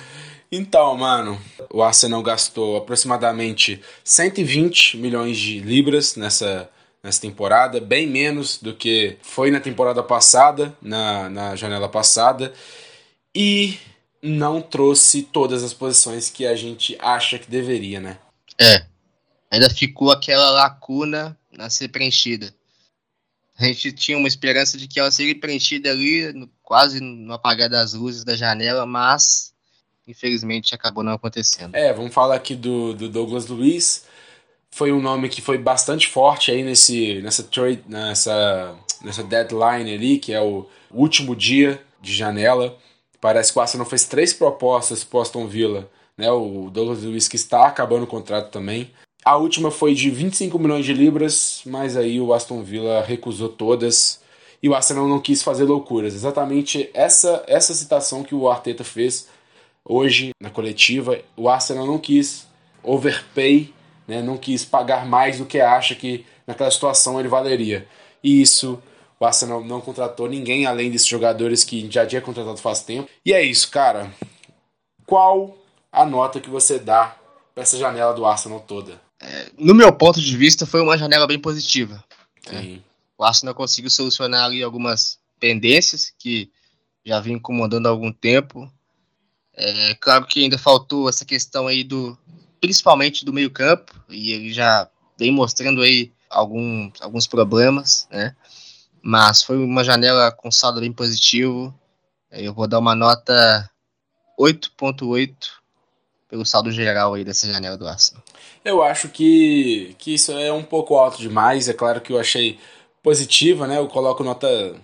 [0.52, 1.40] Então, mano,
[1.72, 6.70] o Arsenal gastou aproximadamente 120 milhões de libras nessa
[7.04, 12.54] nessa temporada, bem menos do que foi na temporada passada, na, na janela passada,
[13.34, 13.78] e
[14.22, 18.18] não trouxe todas as posições que a gente acha que deveria, né?
[18.60, 18.86] É.
[19.50, 22.54] Ainda ficou aquela lacuna a ser preenchida.
[23.58, 27.70] A gente tinha uma esperança de que ela seria preenchida ali, no, quase no apagar
[27.70, 29.54] das luzes da janela, mas
[30.08, 31.76] infelizmente acabou não acontecendo.
[31.76, 34.06] É, vamos falar aqui do, do Douglas Luiz,
[34.72, 40.20] foi um nome que foi bastante forte aí nesse, nessa, trade, nessa, nessa deadline ali,
[40.20, 42.78] que é o último dia de janela.
[43.20, 45.90] Parece que o Arsenal fez três propostas para Aston Villa.
[46.18, 46.32] Né?
[46.32, 48.92] O Douglas Luiz que está acabando o contrato também.
[49.26, 54.22] A última foi de 25 milhões de libras, mas aí o Aston Villa recusou todas
[54.64, 56.14] e o Arsenal não quis fazer loucuras.
[56.14, 59.28] Exatamente essa essa citação que o Arteta fez
[59.84, 61.20] hoje na coletiva.
[61.36, 62.48] O Arsenal não quis
[62.82, 63.74] overpay
[64.10, 67.88] né, não quis pagar mais do que acha que naquela situação ele valeria.
[68.24, 68.82] E isso
[69.20, 73.08] o Arsenal não contratou ninguém além desses jogadores que já tinha contratado faz tempo.
[73.24, 74.12] E é isso, cara.
[75.06, 75.56] Qual
[75.92, 77.16] a nota que você dá
[77.54, 79.00] para essa janela do Arsenal toda?
[79.22, 82.04] É, no meu ponto de vista, foi uma janela bem positiva.
[82.48, 82.82] Sim.
[83.16, 86.50] O Arsenal conseguiu solucionar ali algumas pendências que
[87.06, 88.72] já vinha incomodando há algum tempo.
[89.54, 92.18] É claro que ainda faltou essa questão aí do,
[92.60, 98.36] principalmente do meio campo, e ele já vem mostrando aí alguns, alguns problemas, né?
[99.02, 101.74] Mas foi uma janela com saldo bem positivo.
[102.32, 103.70] Eu vou dar uma nota
[104.40, 105.34] 8.8
[106.30, 108.24] pelo saldo geral aí dessa janela do Arsenal.
[108.64, 111.68] Eu acho que, que isso é um pouco alto demais.
[111.68, 112.60] É claro que eu achei
[113.02, 113.78] positiva, né?
[113.78, 114.76] Eu coloco nota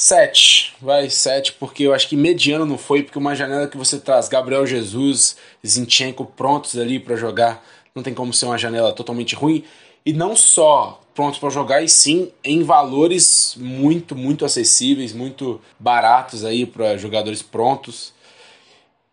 [0.00, 0.76] 7.
[0.80, 4.30] Vai, 7, porque eu acho que mediano não foi, porque uma janela que você traz
[4.30, 7.62] Gabriel Jesus, Zinchenko prontos ali para jogar,
[7.94, 9.62] não tem como ser uma janela totalmente ruim.
[10.04, 16.46] E não só prontos para jogar, e sim em valores muito, muito acessíveis, muito baratos
[16.46, 18.14] aí para jogadores prontos.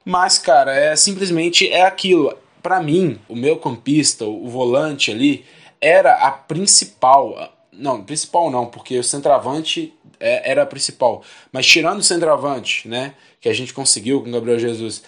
[0.05, 2.33] Mas, cara, é simplesmente é aquilo.
[2.63, 5.43] Para mim, o meu campista, o volante ali,
[5.81, 7.51] era a principal.
[7.77, 11.23] Não, principal não, porque o centroavante é, era principal.
[11.51, 15.03] Mas tirando o centroavante, né, que a gente conseguiu com o Gabriel Jesus,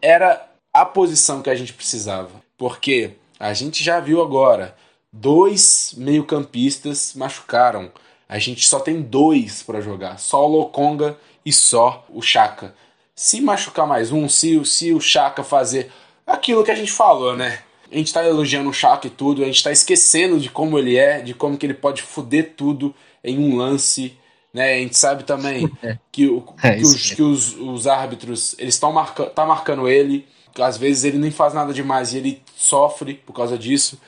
[0.00, 2.30] era a posição que a gente precisava.
[2.56, 4.76] Porque a gente já viu agora,
[5.12, 7.90] dois meio-campistas machucaram.
[8.28, 12.74] A gente só tem dois para jogar, só o Lokonga e só o Chaka.
[13.14, 15.92] Se machucar mais um, se, se o Chaka fazer
[16.26, 17.62] aquilo que a gente falou, né?
[17.92, 20.96] A gente tá elogiando o Chaka e tudo, a gente tá esquecendo de como ele
[20.96, 24.16] é, de como que ele pode foder tudo em um lance,
[24.52, 24.74] né?
[24.74, 25.98] A gente sabe também é.
[26.10, 28.92] que, o, é, que, os, que os, os, árbitros, eles estão
[29.34, 30.26] tá marcando ele,
[30.58, 34.00] às vezes ele nem faz nada demais e ele sofre por causa disso.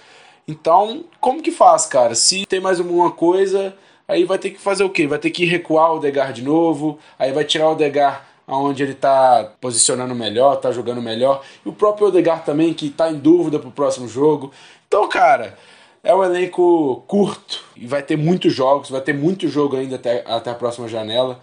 [0.49, 2.15] Então, como que faz, cara?
[2.15, 3.75] Se tem mais alguma coisa,
[4.09, 5.07] aí vai ter que fazer o quê?
[5.07, 8.93] Vai ter que recuar o Degar de novo, aí vai tirar o Degar onde ele
[8.93, 11.43] está posicionando melhor, está jogando melhor.
[11.65, 14.53] E o próprio Odegar também, que está em dúvida para o próximo jogo.
[14.87, 15.57] Então, cara,
[16.03, 20.23] é um elenco curto e vai ter muitos jogos, vai ter muito jogo ainda até,
[20.27, 21.41] até a próxima janela.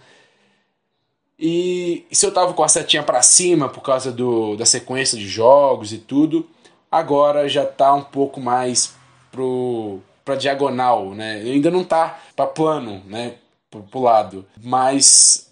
[1.38, 5.26] E, se eu tava com a setinha para cima por causa do, da sequência de
[5.26, 6.48] jogos e tudo,
[6.90, 8.94] agora já tá um pouco mais
[9.30, 11.40] pro para diagonal, né?
[11.40, 13.34] Ainda não tá para plano, né?
[13.68, 15.51] Pro, pro lado, mas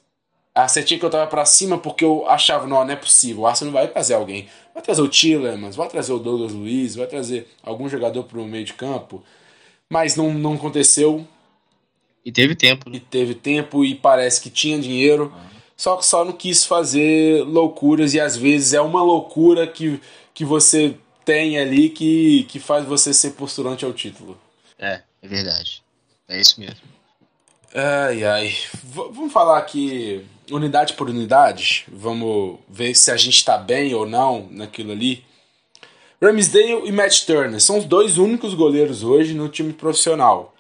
[0.54, 3.42] a setinha que eu tava pra cima porque eu achava, não, não é possível.
[3.42, 4.48] O Arsenal vai trazer alguém.
[4.74, 8.64] Vai trazer o Tillemans, vai trazer o Douglas Luiz, vai trazer algum jogador pro meio
[8.64, 9.22] de campo.
[9.88, 11.26] Mas não, não aconteceu.
[12.24, 12.90] E teve tempo.
[12.90, 12.96] Né?
[12.96, 15.32] E teve tempo e parece que tinha dinheiro.
[15.76, 20.00] Só que só não quis fazer loucuras e às vezes é uma loucura que,
[20.34, 24.38] que você tem ali que, que faz você ser posturante ao título.
[24.78, 25.82] É, é verdade.
[26.28, 26.80] É isso mesmo.
[27.72, 28.48] Ai, ai.
[28.82, 31.86] V vamos falar aqui unidade por unidade.
[31.88, 35.24] Vamos ver se a gente está bem ou não naquilo ali.
[36.20, 40.52] Ramsdale e Matt Turner são os dois únicos goleiros hoje no time profissional.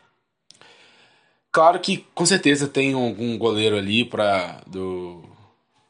[1.50, 5.24] Claro que com certeza tem algum goleiro ali para do,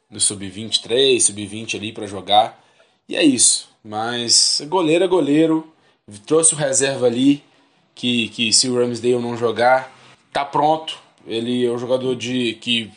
[0.09, 2.59] do sub-23, sub-20 ali para jogar.
[3.07, 3.69] E é isso.
[3.83, 5.71] Mas goleiro é goleiro.
[6.25, 7.43] Trouxe o reserva ali
[7.93, 9.95] que, que se o Ramsdale não jogar,
[10.33, 12.91] tá pronto ele é um jogador de que,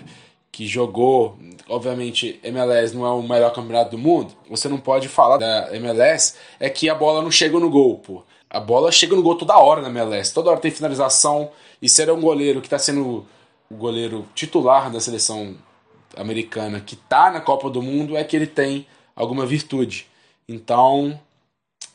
[0.50, 1.37] que jogou,
[1.68, 4.32] obviamente, MLS não é o melhor campeonato do mundo.
[4.48, 8.22] Você não pode falar da MLS é que a bola não chega no gol, pô.
[8.48, 10.32] A bola chega no gol toda hora na MLS.
[10.32, 11.50] Toda hora tem finalização.
[11.82, 13.26] E é um goleiro que está sendo
[13.70, 15.56] o goleiro titular da seleção
[16.16, 20.06] americana que está na Copa do Mundo, é que ele tem alguma virtude.
[20.48, 21.18] Então,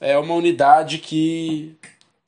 [0.01, 1.75] é uma unidade que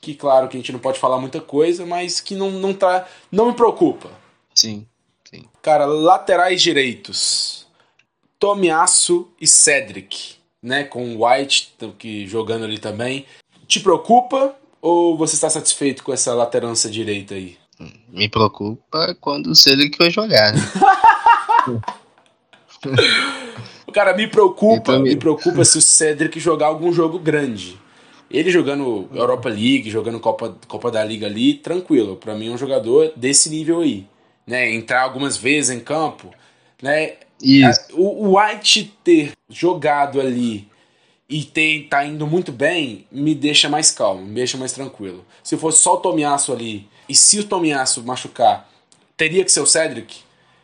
[0.02, 3.08] que claro que a gente não pode falar muita coisa, mas que não, não tá.
[3.32, 4.10] não me preocupa.
[4.54, 4.88] Sim,
[5.30, 5.44] sim.
[5.62, 7.68] Cara, laterais direitos.
[8.40, 10.84] Tomiasso e Cedric, né?
[10.84, 13.28] Com o White que jogando ali também.
[13.68, 17.56] Te preocupa ou você está satisfeito com essa laterança direita aí?
[18.10, 20.54] Me preocupa quando o Cedric vai jogar.
[20.54, 20.62] Né?
[23.94, 27.80] Cara, me preocupa, me preocupa se o Cedric jogar algum jogo grande.
[28.34, 32.16] Ele jogando Europa League, jogando Copa, Copa da Liga ali, tranquilo.
[32.16, 34.08] Para mim é um jogador desse nível aí.
[34.46, 34.72] Né?
[34.74, 36.34] Entrar algumas vezes em campo.
[36.82, 37.14] Né?
[37.42, 37.80] Isso.
[37.94, 40.68] O, White ter jogado ali
[41.28, 45.26] e ter, tá indo muito bem, me deixa mais calmo, me deixa mais tranquilo.
[45.44, 48.70] Se fosse só o Tomiaço ali, e se o Tomiaço machucar,
[49.16, 50.18] teria que ser o Cedric,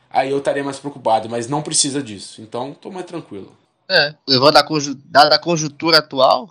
[0.10, 2.42] aí eu estaria mais preocupado, mas não precisa disso.
[2.42, 3.56] Então, tô mais tranquilo.
[3.90, 4.66] É, levando a,
[5.06, 6.50] dada a conjuntura atual,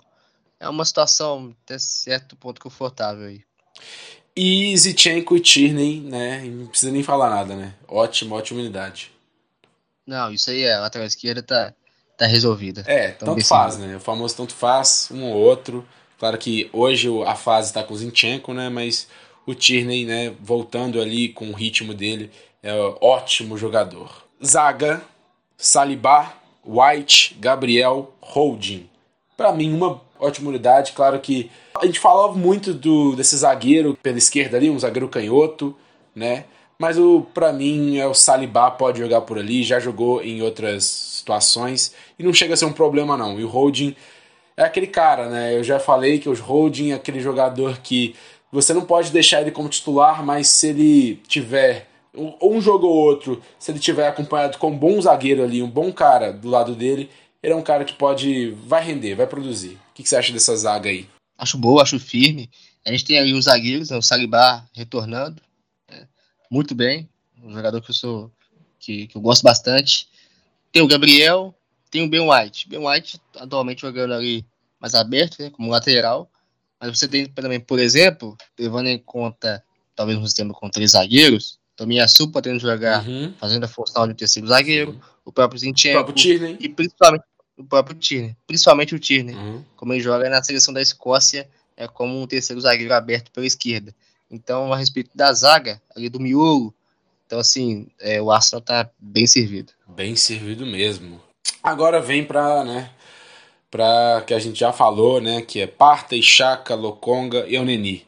[0.59, 3.41] é uma situação até certo ponto confortável aí.
[4.35, 6.43] E Zichenko e Tierney, né?
[6.45, 7.73] Não precisa nem falar nada, né?
[7.87, 9.11] Ótima, ótima unidade.
[10.05, 11.73] Não, isso aí é, a lateral esquerda tá,
[12.17, 12.83] tá resolvida.
[12.85, 13.95] É, então, tanto faz, né?
[13.95, 15.87] O famoso tanto faz, um ou outro.
[16.19, 18.69] Claro que hoje a fase tá com o Zinchenko, né?
[18.69, 19.07] Mas
[19.45, 22.29] o Tierney, né, voltando ali com o ritmo dele,
[22.61, 24.23] é um ótimo jogador.
[24.43, 25.01] Zaga,
[25.57, 26.33] Saliba,
[26.65, 28.89] White, Gabriel, Holding.
[29.37, 30.93] Para mim, uma ótima unidade.
[30.93, 31.49] Claro que
[31.79, 35.75] a gente falava muito do desse zagueiro pela esquerda ali, um zagueiro canhoto,
[36.15, 36.45] né?
[36.79, 40.83] Mas o para mim é o Saliba pode jogar por ali, já jogou em outras
[40.83, 43.39] situações e não chega a ser um problema não.
[43.39, 43.95] E o Holding
[44.55, 45.55] é aquele cara, né?
[45.57, 48.15] Eu já falei que o Holding é aquele jogador que
[48.51, 51.87] você não pode deixar ele como titular, mas se ele tiver
[52.41, 55.91] um jogo ou outro, se ele tiver acompanhado com um bom zagueiro ali, um bom
[55.91, 57.09] cara do lado dele,
[57.43, 59.77] ele é um cara que pode vai render, vai produzir.
[59.97, 61.09] O que, que você acha dessa zaga aí?
[61.35, 62.51] Acho boa, acho firme.
[62.85, 65.41] A gente tem aí os zagueiros, né, o Saliba retornando,
[65.89, 66.07] né,
[66.51, 67.09] muito bem,
[67.43, 68.31] um jogador que eu sou
[68.79, 70.07] que, que, eu gosto bastante.
[70.71, 71.51] Tem o Gabriel,
[71.89, 72.69] tem o Ben White.
[72.69, 74.45] Ben White atualmente jogando ali
[74.79, 76.29] mais aberto, né, como lateral.
[76.79, 79.63] Mas você tem também, por exemplo, levando em conta
[79.95, 83.33] talvez um sistema com três zagueiros, Tomiyasu podendo jogar, uhum.
[83.39, 84.99] fazendo a função de terceiro zagueiro, Sim.
[85.25, 86.57] o próprio Zinchenko, o próprio Tierney.
[86.59, 87.25] e principalmente
[87.57, 89.63] o próprio Tierney, principalmente o Tierney, uhum.
[89.75, 93.93] como ele joga na seleção da Escócia, é como um terceiro zagueiro aberto pela esquerda.
[94.29, 96.73] Então, a respeito da zaga, ali do miolo,
[97.25, 99.73] então assim, é, o Arsenal tá bem servido.
[99.87, 101.21] Bem servido mesmo.
[101.61, 102.89] Agora vem para, né,
[103.69, 108.05] para que a gente já falou, né, que é Parta, Chaka, Lokonga e Oneni.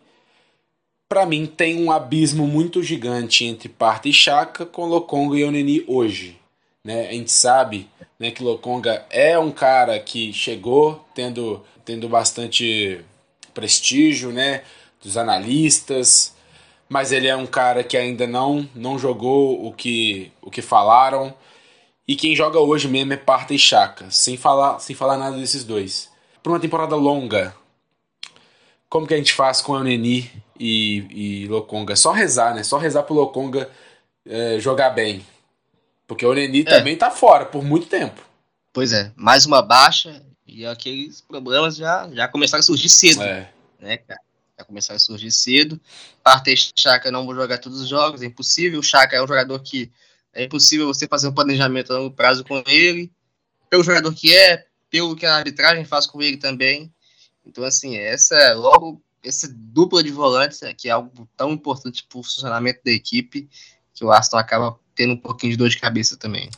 [1.09, 5.83] Para mim tem um abismo muito gigante entre Parta e Chaka com Lokonga e Oneni
[5.87, 6.39] hoje.
[6.83, 7.09] Né?
[7.09, 12.99] A gente sabe né, que Lokonga é um cara que chegou tendo, tendo bastante
[13.53, 14.63] prestígio né,
[15.01, 16.35] dos analistas,
[16.89, 21.33] mas ele é um cara que ainda não, não jogou o que, o que falaram.
[22.07, 25.63] E quem joga hoje mesmo é Parta e Chaka, sem falar, sem falar nada desses
[25.63, 26.09] dois.
[26.41, 27.55] Para uma temporada longa,
[28.89, 30.29] como que a gente faz com o Neni
[30.59, 31.95] e, e Lokonga?
[31.95, 32.63] Só rezar, né?
[32.63, 33.69] Só rezar pro Lokonga
[34.25, 35.23] é, jogar bem.
[36.09, 36.63] Porque o Neni é.
[36.63, 38.19] também tá fora por muito tempo.
[38.73, 43.21] Pois é, mais uma baixa e aqueles problemas já, já começaram a surgir cedo.
[43.21, 43.53] É.
[43.79, 44.19] Né, cara?
[44.57, 45.79] Já começaram a surgir cedo.
[46.23, 48.79] Parte Chaka não vou jogar todos os jogos, é impossível.
[48.79, 49.91] O Chaka é um jogador que
[50.33, 53.11] é impossível você fazer um planejamento a longo prazo com ele.
[53.69, 56.91] Pelo jogador que é, pelo que a arbitragem faz com ele também.
[57.45, 62.17] Então, assim, essa logo essa dupla de volantes, é, que é algo tão importante para
[62.17, 63.47] o funcionamento da equipe,
[63.93, 66.49] que o Aston acaba tendo um pouquinho de dor de cabeça também.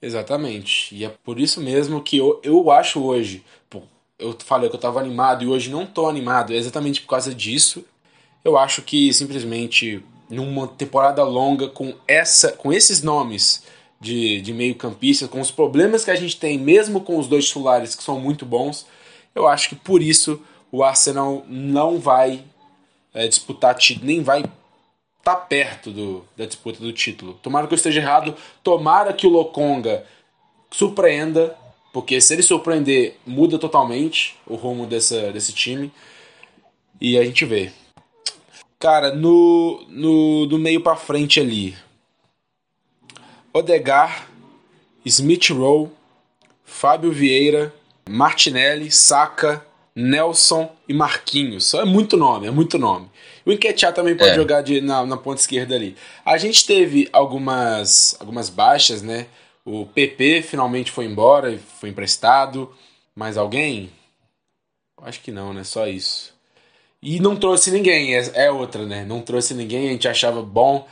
[0.00, 0.94] Exatamente.
[0.94, 3.42] E é por isso mesmo que eu, eu acho hoje.
[3.68, 3.82] Pô,
[4.16, 6.52] eu falei que eu estava animado e hoje não estou animado.
[6.52, 7.84] É exatamente por causa disso.
[8.44, 10.00] Eu acho que simplesmente
[10.30, 13.64] numa temporada longa com essa com esses nomes
[14.00, 17.96] de, de meio-campista, com os problemas que a gente tem, mesmo com os dois titulares
[17.96, 18.86] que são muito bons,
[19.34, 22.44] eu acho que por isso o Arsenal não vai
[23.12, 24.44] é, disputar título, nem vai
[25.22, 27.34] tá perto do, da disputa do título.
[27.42, 30.04] Tomara que eu esteja errado, tomara que o Lokonga
[30.70, 31.56] surpreenda,
[31.92, 35.92] porque se ele surpreender, muda totalmente o rumo dessa, desse time.
[37.00, 37.72] E a gente vê.
[38.78, 41.76] Cara, no, no do meio para frente ali.
[43.52, 44.28] Odegar,
[45.04, 45.90] Smith Rowe,
[46.64, 47.74] Fábio Vieira,
[48.08, 51.74] Martinelli, Saka, Nelson e Marquinhos.
[51.74, 53.08] É muito nome, é muito nome.
[53.50, 54.34] O Enquetear também pode é.
[54.36, 55.96] jogar de, na, na ponta esquerda ali.
[56.24, 59.26] A gente teve algumas, algumas baixas, né?
[59.64, 62.72] O PP finalmente foi embora, foi emprestado.
[63.12, 63.90] Mais alguém?
[65.02, 65.64] Acho que não, né?
[65.64, 66.32] Só isso.
[67.02, 69.04] E não trouxe ninguém, é, é, outra, né?
[69.04, 70.86] Não trouxe ninguém, a gente achava bom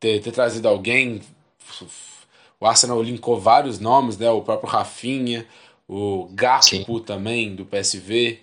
[0.00, 1.22] ter, ter trazido alguém.
[2.58, 4.28] O Arsenal linkou vários nomes, né?
[4.28, 5.46] O próprio Rafinha,
[5.86, 7.04] o Gakpo Sim.
[7.04, 8.40] também, do PSV,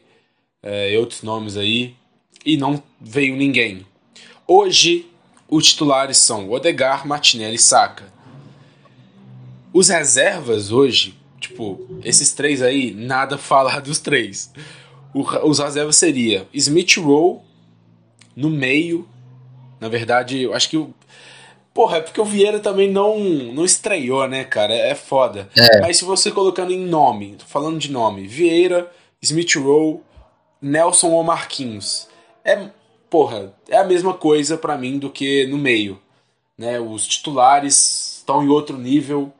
[0.63, 1.98] é, e outros nomes aí.
[2.45, 3.85] E não veio ninguém.
[4.47, 5.09] Hoje,
[5.49, 8.11] os titulares são Odegar, Martinelli e Saka.
[9.73, 14.51] Os reservas hoje, tipo, esses três aí, nada falar dos três
[15.13, 17.39] o, os reservas seria Smith Rowe
[18.35, 19.07] no meio.
[19.79, 20.93] Na verdade, eu acho que o.
[21.73, 24.73] Porra, é porque o Vieira também não, não estreou, né, cara?
[24.73, 25.47] É foda.
[25.55, 25.79] É.
[25.79, 29.99] Mas se você colocando em nome, tô falando de nome, Vieira, Smith Rowe,
[30.61, 32.08] Nelson ou Marquinhos.
[32.43, 32.69] É,
[33.09, 35.99] porra, é a mesma coisa para mim do que no meio.
[36.57, 36.79] Né?
[36.79, 39.33] Os titulares estão em outro nível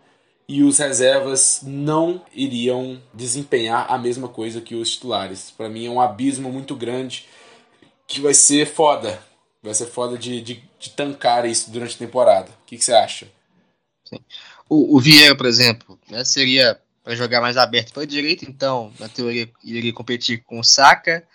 [0.47, 5.51] e os reservas não iriam desempenhar a mesma coisa que os titulares.
[5.51, 7.27] Para mim é um abismo muito grande
[8.07, 9.21] que vai ser foda.
[9.61, 12.49] Vai ser foda de, de, de tancar isso durante a temporada.
[12.49, 13.27] O que, você acha?
[14.05, 14.19] Sim.
[14.67, 18.91] O, o Vieira, por exemplo, né, seria para jogar mais aberto para a direita, então,
[18.99, 21.27] na teoria, iria competir com o Saka.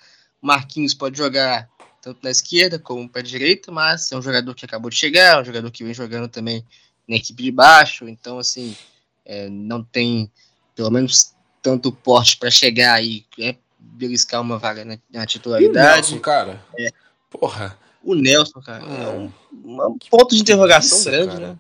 [0.44, 1.70] O Marquinhos pode jogar
[2.02, 5.38] tanto na esquerda como para a direita, mas é um jogador que acabou de chegar,
[5.38, 6.62] é um jogador que vem jogando também
[7.08, 8.76] na equipe de baixo, então, assim,
[9.24, 10.30] é, não tem,
[10.76, 11.32] pelo menos,
[11.62, 15.78] tanto porte para chegar aí, é, beliscar uma vaga na, na titularidade.
[15.78, 16.62] E o Nelson, cara?
[16.78, 16.90] É.
[17.30, 19.32] Porra, O Nelson, cara, é um,
[19.64, 21.48] um ponto de interrogação isso, grande, cara.
[21.48, 21.58] né?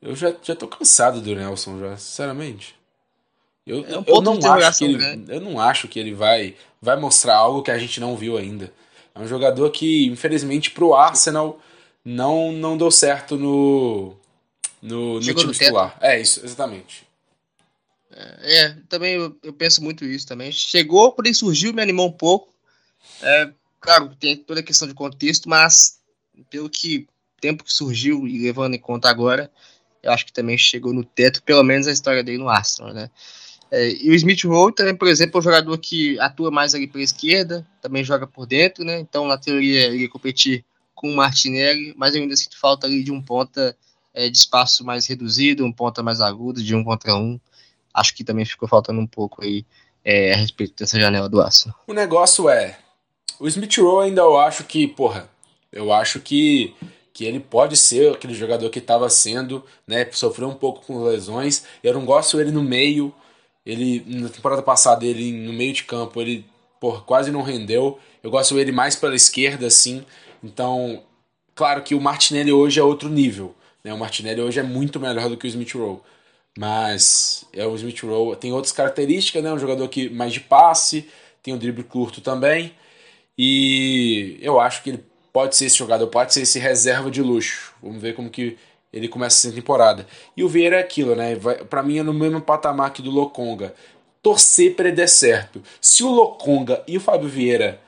[0.00, 2.76] Eu já, já tô cansado do Nelson, já, sinceramente.
[3.66, 6.98] Eu, é um eu, não acho que ele, eu não acho que ele vai, vai
[6.98, 8.72] mostrar algo que a gente não viu ainda.
[9.14, 11.60] É um jogador que, infelizmente, pro Arsenal
[12.04, 14.16] não, não deu certo no,
[14.80, 15.96] no, no time titular.
[16.00, 17.06] É, isso, exatamente.
[18.10, 20.50] É, é também eu, eu, penso muito isso também.
[20.50, 22.52] Chegou, quando ele surgiu, me animou um pouco.
[23.22, 26.00] É, claro, tem toda a questão de contexto, mas
[26.50, 27.06] pelo que
[27.40, 29.50] tempo que surgiu e levando em conta agora,
[30.02, 33.10] eu acho que também chegou no teto, pelo menos a história dele no Arsenal, né?
[33.74, 36.86] É, e o Smith Rowe também, por exemplo, é um jogador que atua mais ali
[36.86, 39.00] pela esquerda, também joga por dentro, né?
[39.00, 40.62] Então, na teoria, ele ia competir
[40.94, 43.74] com o Martinelli, mas ainda sinto falta ali de um ponta
[44.12, 47.40] é, de espaço mais reduzido, um ponta mais agudo, de um contra um.
[47.94, 49.64] Acho que também ficou faltando um pouco aí
[50.04, 51.74] é, a respeito dessa janela do Arsenal.
[51.86, 52.78] O negócio é,
[53.40, 55.30] o Smith Rowe ainda eu acho que, porra,
[55.72, 56.74] eu acho que
[57.12, 61.64] que ele pode ser aquele jogador que estava sendo, né, sofreu um pouco com lesões.
[61.84, 63.14] Eu não gosto ele no meio.
[63.64, 66.44] Ele na temporada passada ele no meio de campo, ele
[66.80, 67.98] por quase não rendeu.
[68.22, 70.04] Eu gosto ele mais pela esquerda assim.
[70.42, 71.02] Então,
[71.54, 73.54] claro que o Martinelli hoje é outro nível,
[73.84, 73.94] né?
[73.94, 76.00] O Martinelli hoje é muito melhor do que o Smith Rowe.
[76.58, 79.52] Mas é o Smith Rowe tem outras características, né?
[79.52, 81.08] Um jogador que mais de passe,
[81.42, 82.74] tem um drible curto também.
[83.38, 87.72] E eu acho que ele pode ser esse jogador, pode ser esse reserva de luxo.
[87.82, 88.58] Vamos ver como que
[88.92, 90.06] ele começa essa temporada.
[90.36, 91.36] E o Vieira é aquilo, né?
[91.70, 93.74] Para mim é no mesmo patamar que do Lokonga.
[94.22, 95.62] Torcer para ele dar certo.
[95.80, 97.80] Se o Lokonga e o Fábio Vieira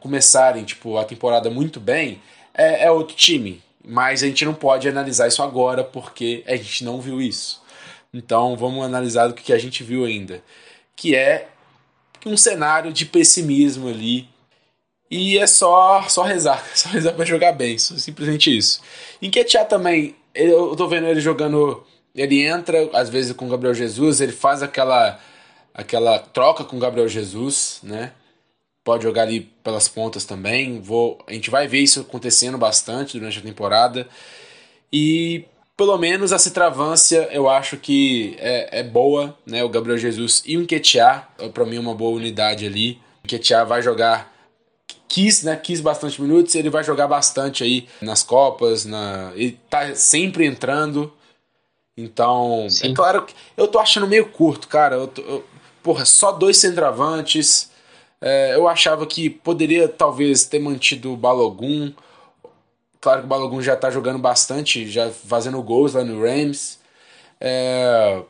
[0.00, 2.20] começarem tipo a temporada muito bem,
[2.52, 3.62] é, é outro time.
[3.84, 7.62] Mas a gente não pode analisar isso agora porque a gente não viu isso.
[8.12, 10.42] Então vamos analisar o que a gente viu ainda,
[10.94, 11.48] que é
[12.24, 14.28] um cenário de pessimismo ali
[15.10, 18.80] e é só só rezar, só rezar para jogar bem, simplesmente isso.
[19.20, 21.84] Enquetear também, eu tô vendo ele jogando,
[22.14, 25.18] ele entra às vezes com o Gabriel Jesus, ele faz aquela
[25.74, 28.12] aquela troca com o Gabriel Jesus, né?
[28.82, 30.80] Pode jogar ali pelas pontas também.
[30.80, 34.08] Vou, a gente vai ver isso acontecendo bastante durante a temporada.
[34.92, 35.44] E
[35.76, 39.62] pelo menos a centravância eu acho que é, é boa, né?
[39.62, 42.92] O Gabriel Jesus e o Enquetear, para mim, é uma boa unidade ali.
[43.22, 44.34] O Enquetear vai jogar
[45.08, 45.56] quis, né?
[45.56, 51.12] Quis bastante minutos, ele vai jogar bastante aí nas Copas, na ele tá sempre entrando.
[51.96, 52.92] Então, Sim.
[52.92, 54.96] é claro que eu tô achando meio curto, cara.
[54.96, 55.44] Eu, tô, eu
[55.82, 57.70] porra, só dois centroavantes.
[58.20, 61.92] É, eu achava que poderia talvez ter mantido o Balogun.
[63.00, 66.78] Claro que o Balogun já tá jogando bastante, já fazendo gols lá no Rams.
[67.40, 68.22] É,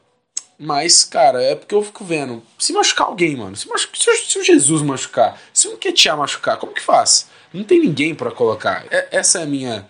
[0.59, 2.43] mas, cara, é porque eu fico vendo.
[2.59, 3.55] Se machucar alguém, mano.
[3.55, 7.29] Se, machuca, se, se o Jesus machucar, se o Ketia machucar, como que faz?
[7.53, 8.87] Não tem ninguém para colocar.
[8.91, 9.87] É, essa é a minha.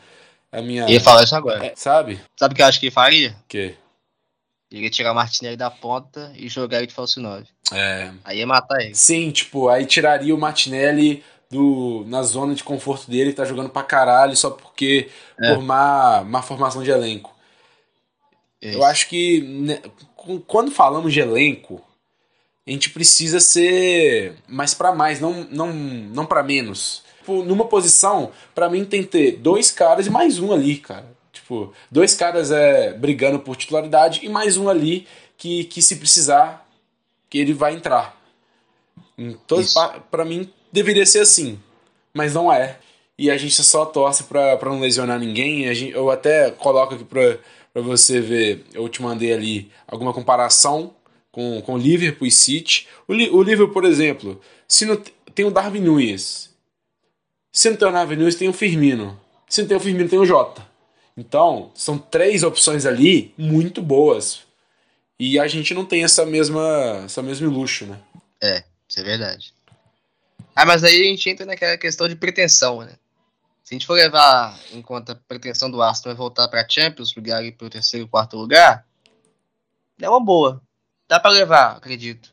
[0.50, 1.66] A minha ia falar isso agora.
[1.66, 2.20] É, sabe?
[2.38, 3.30] Sabe o que eu acho que ele faria?
[3.30, 3.74] O quê?
[4.70, 7.46] Ele ia tirar o Martinelli da ponta e jogar ele de falso 9.
[7.72, 8.10] É.
[8.24, 8.94] Aí ia matar ele.
[8.94, 13.68] Sim, tipo, aí tiraria o Martinelli do, na zona de conforto dele, que tá jogando
[13.68, 15.08] pra caralho, só porque.
[15.40, 15.54] É.
[15.54, 17.36] Por má, má formação de elenco.
[18.60, 19.80] Eu acho que né,
[20.46, 21.82] quando falamos de elenco,
[22.66, 27.02] a gente precisa ser mais para mais, não, não, não para menos.
[27.18, 31.06] Tipo, numa posição, para mim tem que ter dois caras e mais um ali, cara.
[31.32, 35.06] Tipo, dois caras é, brigando por titularidade e mais um ali
[35.36, 36.66] que, que se precisar,
[37.30, 38.16] que ele vai entrar.
[39.16, 39.58] Então,
[40.10, 41.58] para mim, deveria ser assim,
[42.12, 42.78] mas não é.
[43.18, 45.68] E a gente só torce pra, pra não lesionar ninguém.
[45.68, 47.38] A gente, eu até coloco aqui pra,
[47.76, 50.96] para você ver, eu te mandei ali alguma comparação
[51.30, 52.88] com, com Liverpool e City.
[53.06, 54.96] O, o Liverpool, por exemplo, se não
[55.34, 56.48] tem o Darwin Nunes,
[57.52, 59.20] se não tem o Darwin Nunes, tem o Firmino.
[59.46, 60.66] Se não tem o Firmino, tem o Jota.
[61.14, 64.40] Então, são três opções ali muito boas.
[65.20, 67.98] E a gente não tem essa mesma, essa mesmo luxo, né?
[68.42, 69.52] É, isso é verdade.
[70.54, 72.94] Ah, mas aí a gente entra naquela questão de pretensão, né?
[73.66, 77.12] Se a gente for levar em conta a pretensão do Aston é voltar para Champions,
[77.12, 78.86] brigar pelo terceiro e quarto lugar,
[80.00, 80.62] é uma boa.
[81.08, 82.32] Dá para levar, acredito.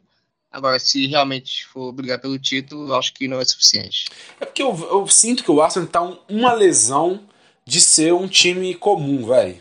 [0.52, 4.12] Agora, se realmente for brigar pelo título, acho que não é suficiente.
[4.40, 7.28] É porque eu, eu sinto que o Arsenal tá um, uma lesão
[7.66, 9.60] de ser um time comum, velho.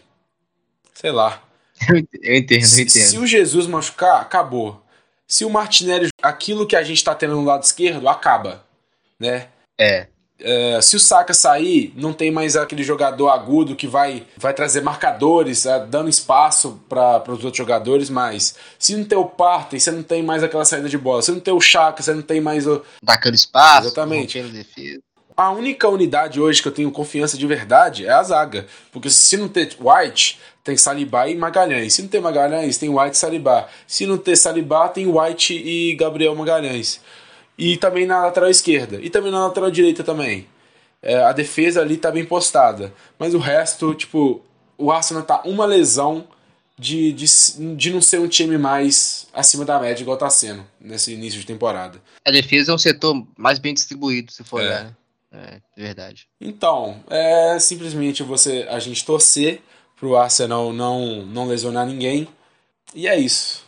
[0.92, 1.42] Sei lá.
[1.88, 2.66] Eu entendo, eu entendo.
[2.66, 4.84] Se, se o Jesus machucar, acabou.
[5.26, 8.62] Se o Martinelli, aquilo que a gente tá tendo no lado esquerdo, acaba,
[9.18, 9.48] né?
[9.78, 10.11] É.
[10.42, 14.80] Uh, se o Saka sair, não tem mais aquele jogador agudo que vai, vai trazer
[14.80, 19.90] marcadores, uh, dando espaço para os outros jogadores, mas se não tem o Partey, você
[19.92, 21.22] não tem mais aquela saída de bola.
[21.22, 22.82] Se não tem o Chaka, você não tem mais o.
[23.06, 24.42] Aquele espaço, Exatamente.
[25.36, 28.66] A única unidade hoje que eu tenho confiança de verdade é a zaga.
[28.90, 31.94] Porque se não ter White, tem Salibá e Magalhães.
[31.94, 33.68] Se não ter Magalhães, tem White e Salibá.
[33.86, 37.00] Se não ter Salibá, tem White e Gabriel Magalhães.
[37.56, 38.98] E também na lateral esquerda.
[39.00, 40.46] E também na lateral direita também.
[41.02, 42.92] É, a defesa ali tá bem postada.
[43.18, 44.42] Mas o resto, tipo,
[44.78, 46.26] o Arsenal tá uma lesão
[46.78, 47.26] de, de,
[47.76, 51.46] de não ser um time mais acima da média, igual tá sendo nesse início de
[51.46, 52.00] temporada.
[52.24, 54.64] A defesa é um setor mais bem distribuído, se for é.
[54.64, 54.94] olhar, né?
[55.34, 56.28] É, verdade.
[56.40, 59.62] Então, é simplesmente você a gente torcer
[59.96, 62.28] pro Arsenal não, não lesionar ninguém.
[62.94, 63.61] E é isso.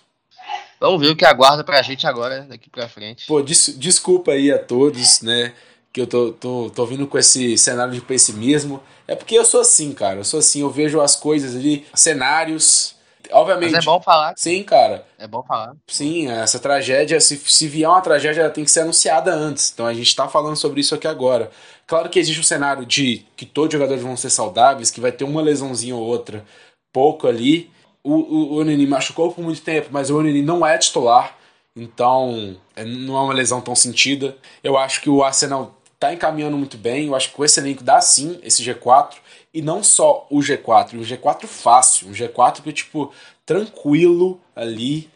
[0.81, 3.27] Vamos ver o que aguarda pra gente agora, daqui pra frente.
[3.27, 5.53] Pô, des, desculpa aí a todos, né?
[5.93, 8.83] Que eu tô, tô, tô vindo com esse cenário de pessimismo.
[9.07, 10.21] É porque eu sou assim, cara.
[10.21, 12.95] Eu sou assim, eu vejo as coisas ali, cenários,
[13.31, 13.73] Obviamente.
[13.73, 14.35] Mas é bom falar.
[14.37, 15.07] Sim, cara.
[15.19, 15.75] É bom falar.
[15.87, 19.71] Sim, essa tragédia, se, se vier uma tragédia, ela tem que ser anunciada antes.
[19.73, 21.51] Então a gente está falando sobre isso aqui agora.
[21.87, 25.13] Claro que existe um cenário de que todos os jogadores vão ser saudáveis, que vai
[25.13, 26.45] ter uma lesãozinha ou outra,
[26.93, 27.71] pouco ali.
[28.05, 31.37] O, o, o Nini machucou por muito tempo, mas o Nini não é titular,
[31.75, 34.37] então é, não é uma lesão tão sentida.
[34.63, 37.07] Eu acho que o Arsenal está encaminhando muito bem.
[37.07, 39.15] Eu acho que com esse elenco dá sim esse G4.
[39.53, 43.13] E não só o G4, o G4 fácil, um G4 que, tipo,
[43.47, 45.09] tranquilo ali,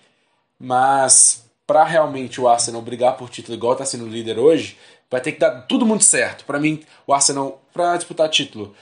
[0.59, 4.79] mas para realmente o Arsenal brigar por título igual tá sendo líder hoje,
[5.11, 6.45] vai ter que dar tudo muito certo.
[6.45, 8.75] Para mim, o Arsenal, para disputar título,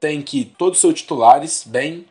[0.00, 2.04] tem que todos os seus titulares bem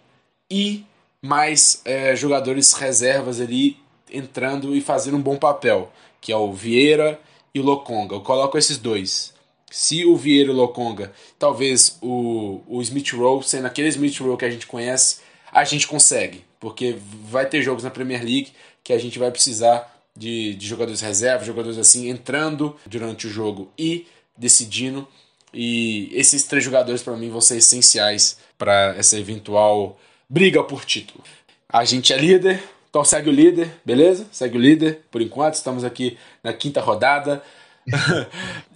[0.50, 0.86] e
[1.22, 3.78] mais é, jogadores reservas ali
[4.12, 5.92] entrando e fazendo um bom papel,
[6.22, 7.20] que é o Vieira
[7.54, 8.16] e o Lokonga.
[8.16, 9.34] Eu coloco esses dois.
[9.70, 14.38] Se o Vieira e o Lokonga, talvez o, o Smith Rowe, sendo aquele Smith Rowe
[14.38, 15.20] que a gente conhece,
[15.52, 16.46] a gente consegue.
[16.60, 16.98] Porque
[17.30, 18.52] vai ter jogos na Premier League
[18.84, 23.70] que a gente vai precisar de, de jogadores reservas, jogadores assim, entrando durante o jogo
[23.78, 24.08] e
[24.38, 25.08] decidindo.
[25.54, 30.00] E esses três jogadores, para mim, vão ser essenciais para essa eventual
[30.30, 31.24] briga por título.
[31.70, 34.28] A gente é líder, então segue o líder, beleza?
[34.32, 35.56] Segue o líder por enquanto.
[35.56, 37.44] Estamos aqui na quinta rodada.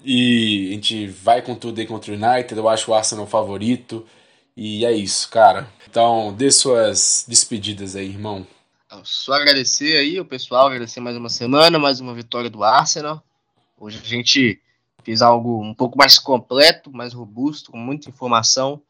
[0.04, 2.58] e a gente vai com tudo aí contra o United.
[2.58, 4.06] Eu acho o Arsenal favorito.
[4.56, 5.68] E é isso, cara.
[5.89, 8.45] Então, dê suas despedidas aí, irmão.
[9.04, 13.24] Só agradecer aí o pessoal, agradecer mais uma semana, mais uma vitória do Arsenal.
[13.80, 14.62] Hoje a gente
[15.04, 18.82] fez algo um pouco mais completo, mais robusto, com muita informação.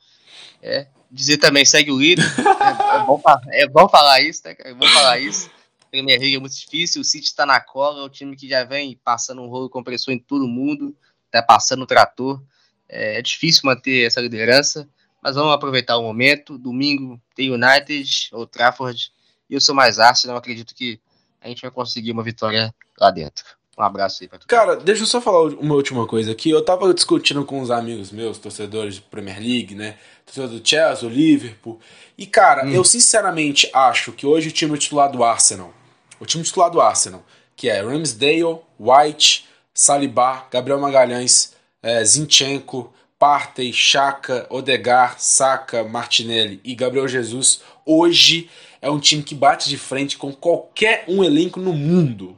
[0.61, 2.23] É, dizer também, segue o líder.
[2.23, 4.55] é, é, bom, é bom falar isso, né?
[4.59, 5.49] É bom falar isso.
[5.91, 8.63] Premier League é muito difícil, o City está na cola, é o time que já
[8.63, 10.95] vem passando um rolo compressor em todo mundo,
[11.25, 12.41] está passando o trator.
[12.87, 14.87] É, é, difícil manter essa liderança,
[15.21, 16.57] mas vamos aproveitar o momento.
[16.57, 19.11] Domingo tem United, ou Trafford,
[19.49, 20.99] e eu sou mais Arsenal, acredito que
[21.41, 23.43] a gente vai conseguir uma vitória lá dentro.
[23.81, 26.49] Um abraço aí pra todo Cara, deixa eu só falar uma última coisa aqui.
[26.49, 29.95] Eu tava discutindo com uns amigos meus, torcedores de Premier League, né?
[30.25, 31.79] Torcedor do Chelsea, do Liverpool.
[32.17, 32.69] E, cara, hum.
[32.69, 35.73] eu sinceramente acho que hoje o time titular do Arsenal
[36.21, 37.25] o time titular do Arsenal,
[37.55, 46.75] que é Ramsdale, White, Saliba, Gabriel Magalhães, é, Zinchenko, Partey, Chaka, Odegar, Saka, Martinelli e
[46.75, 48.47] Gabriel Jesus, hoje
[48.79, 52.37] é um time que bate de frente com qualquer um elenco no mundo.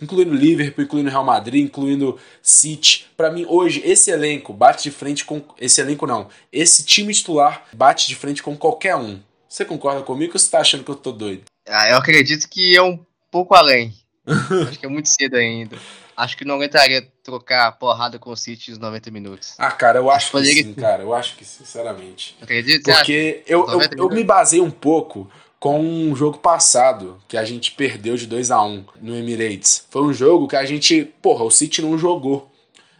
[0.00, 3.06] Incluindo Liverpool, incluindo Real Madrid, incluindo City.
[3.16, 5.42] Para mim, hoje, esse elenco bate de frente com.
[5.60, 6.28] Esse elenco não.
[6.52, 9.20] Esse time titular bate de frente com qualquer um.
[9.48, 11.42] Você concorda comigo ou você tá achando que eu tô doido?
[11.68, 12.98] Ah, eu acredito que é um
[13.30, 13.92] pouco além.
[14.26, 15.76] Acho que é muito cedo ainda.
[16.16, 19.54] Acho que não aguentaria trocar porrada com o City nos 90 minutos.
[19.56, 21.02] Ah, cara, eu acho, acho que sim, cara.
[21.02, 22.36] Eu acho que, sinceramente.
[22.42, 22.84] Acredito?
[22.84, 25.30] Porque eu, eu, eu, me basei um pouco
[25.60, 29.86] com um jogo passado que a gente perdeu de 2 a 1 no Emirates.
[29.90, 32.50] Foi um jogo que a gente, porra, o City não jogou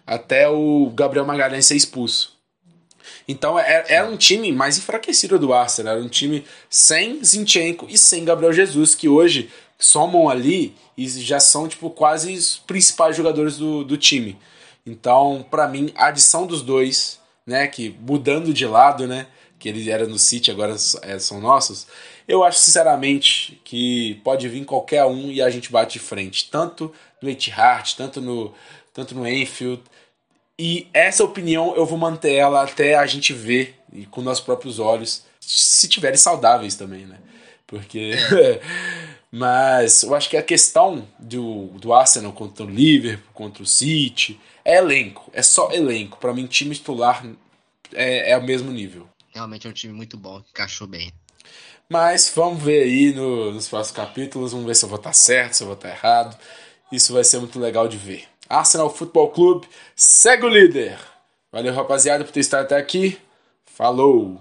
[0.07, 2.39] até o Gabriel Magalhães ser expulso.
[3.27, 7.87] Então era, é, era um time mais enfraquecido do Arsenal, era um time sem Zinchenko
[7.89, 13.17] e sem Gabriel Jesus, que hoje somam ali e já são tipo quase os principais
[13.17, 14.37] jogadores do, do time.
[14.85, 19.27] Então, para mim, a adição dos dois, né, que mudando de lado, né,
[19.59, 21.87] que eles eram no City, agora é, são nossos,
[22.31, 26.93] eu acho sinceramente que pode vir qualquer um e a gente bate de frente, tanto
[27.21, 28.55] no Etihad, tanto no
[28.93, 29.83] tanto no Enfield,
[30.59, 34.79] e essa opinião eu vou manter ela até a gente ver e com nossos próprios
[34.79, 37.19] olhos, se tiverem saudáveis também, né?
[37.67, 38.13] Porque.
[39.33, 44.41] Mas eu acho que a questão do, do Arsenal contra o Liverpool, contra o City,
[44.65, 45.31] é elenco.
[45.33, 46.19] É só elenco.
[46.19, 47.25] Para mim, time titular
[47.95, 49.09] é, é o mesmo nível.
[49.33, 51.13] Realmente é um time muito bom, encaixou bem.
[51.93, 55.55] Mas vamos ver aí no, nos próximos capítulos, vamos ver se eu vou estar certo,
[55.55, 56.39] se eu vou estar errado.
[56.93, 58.29] Isso vai ser muito legal de ver.
[58.49, 59.67] Arsenal Futebol Clube
[59.97, 60.97] segue o líder.
[61.51, 63.19] Valeu, rapaziada, por ter estado até aqui.
[63.65, 64.39] Falou!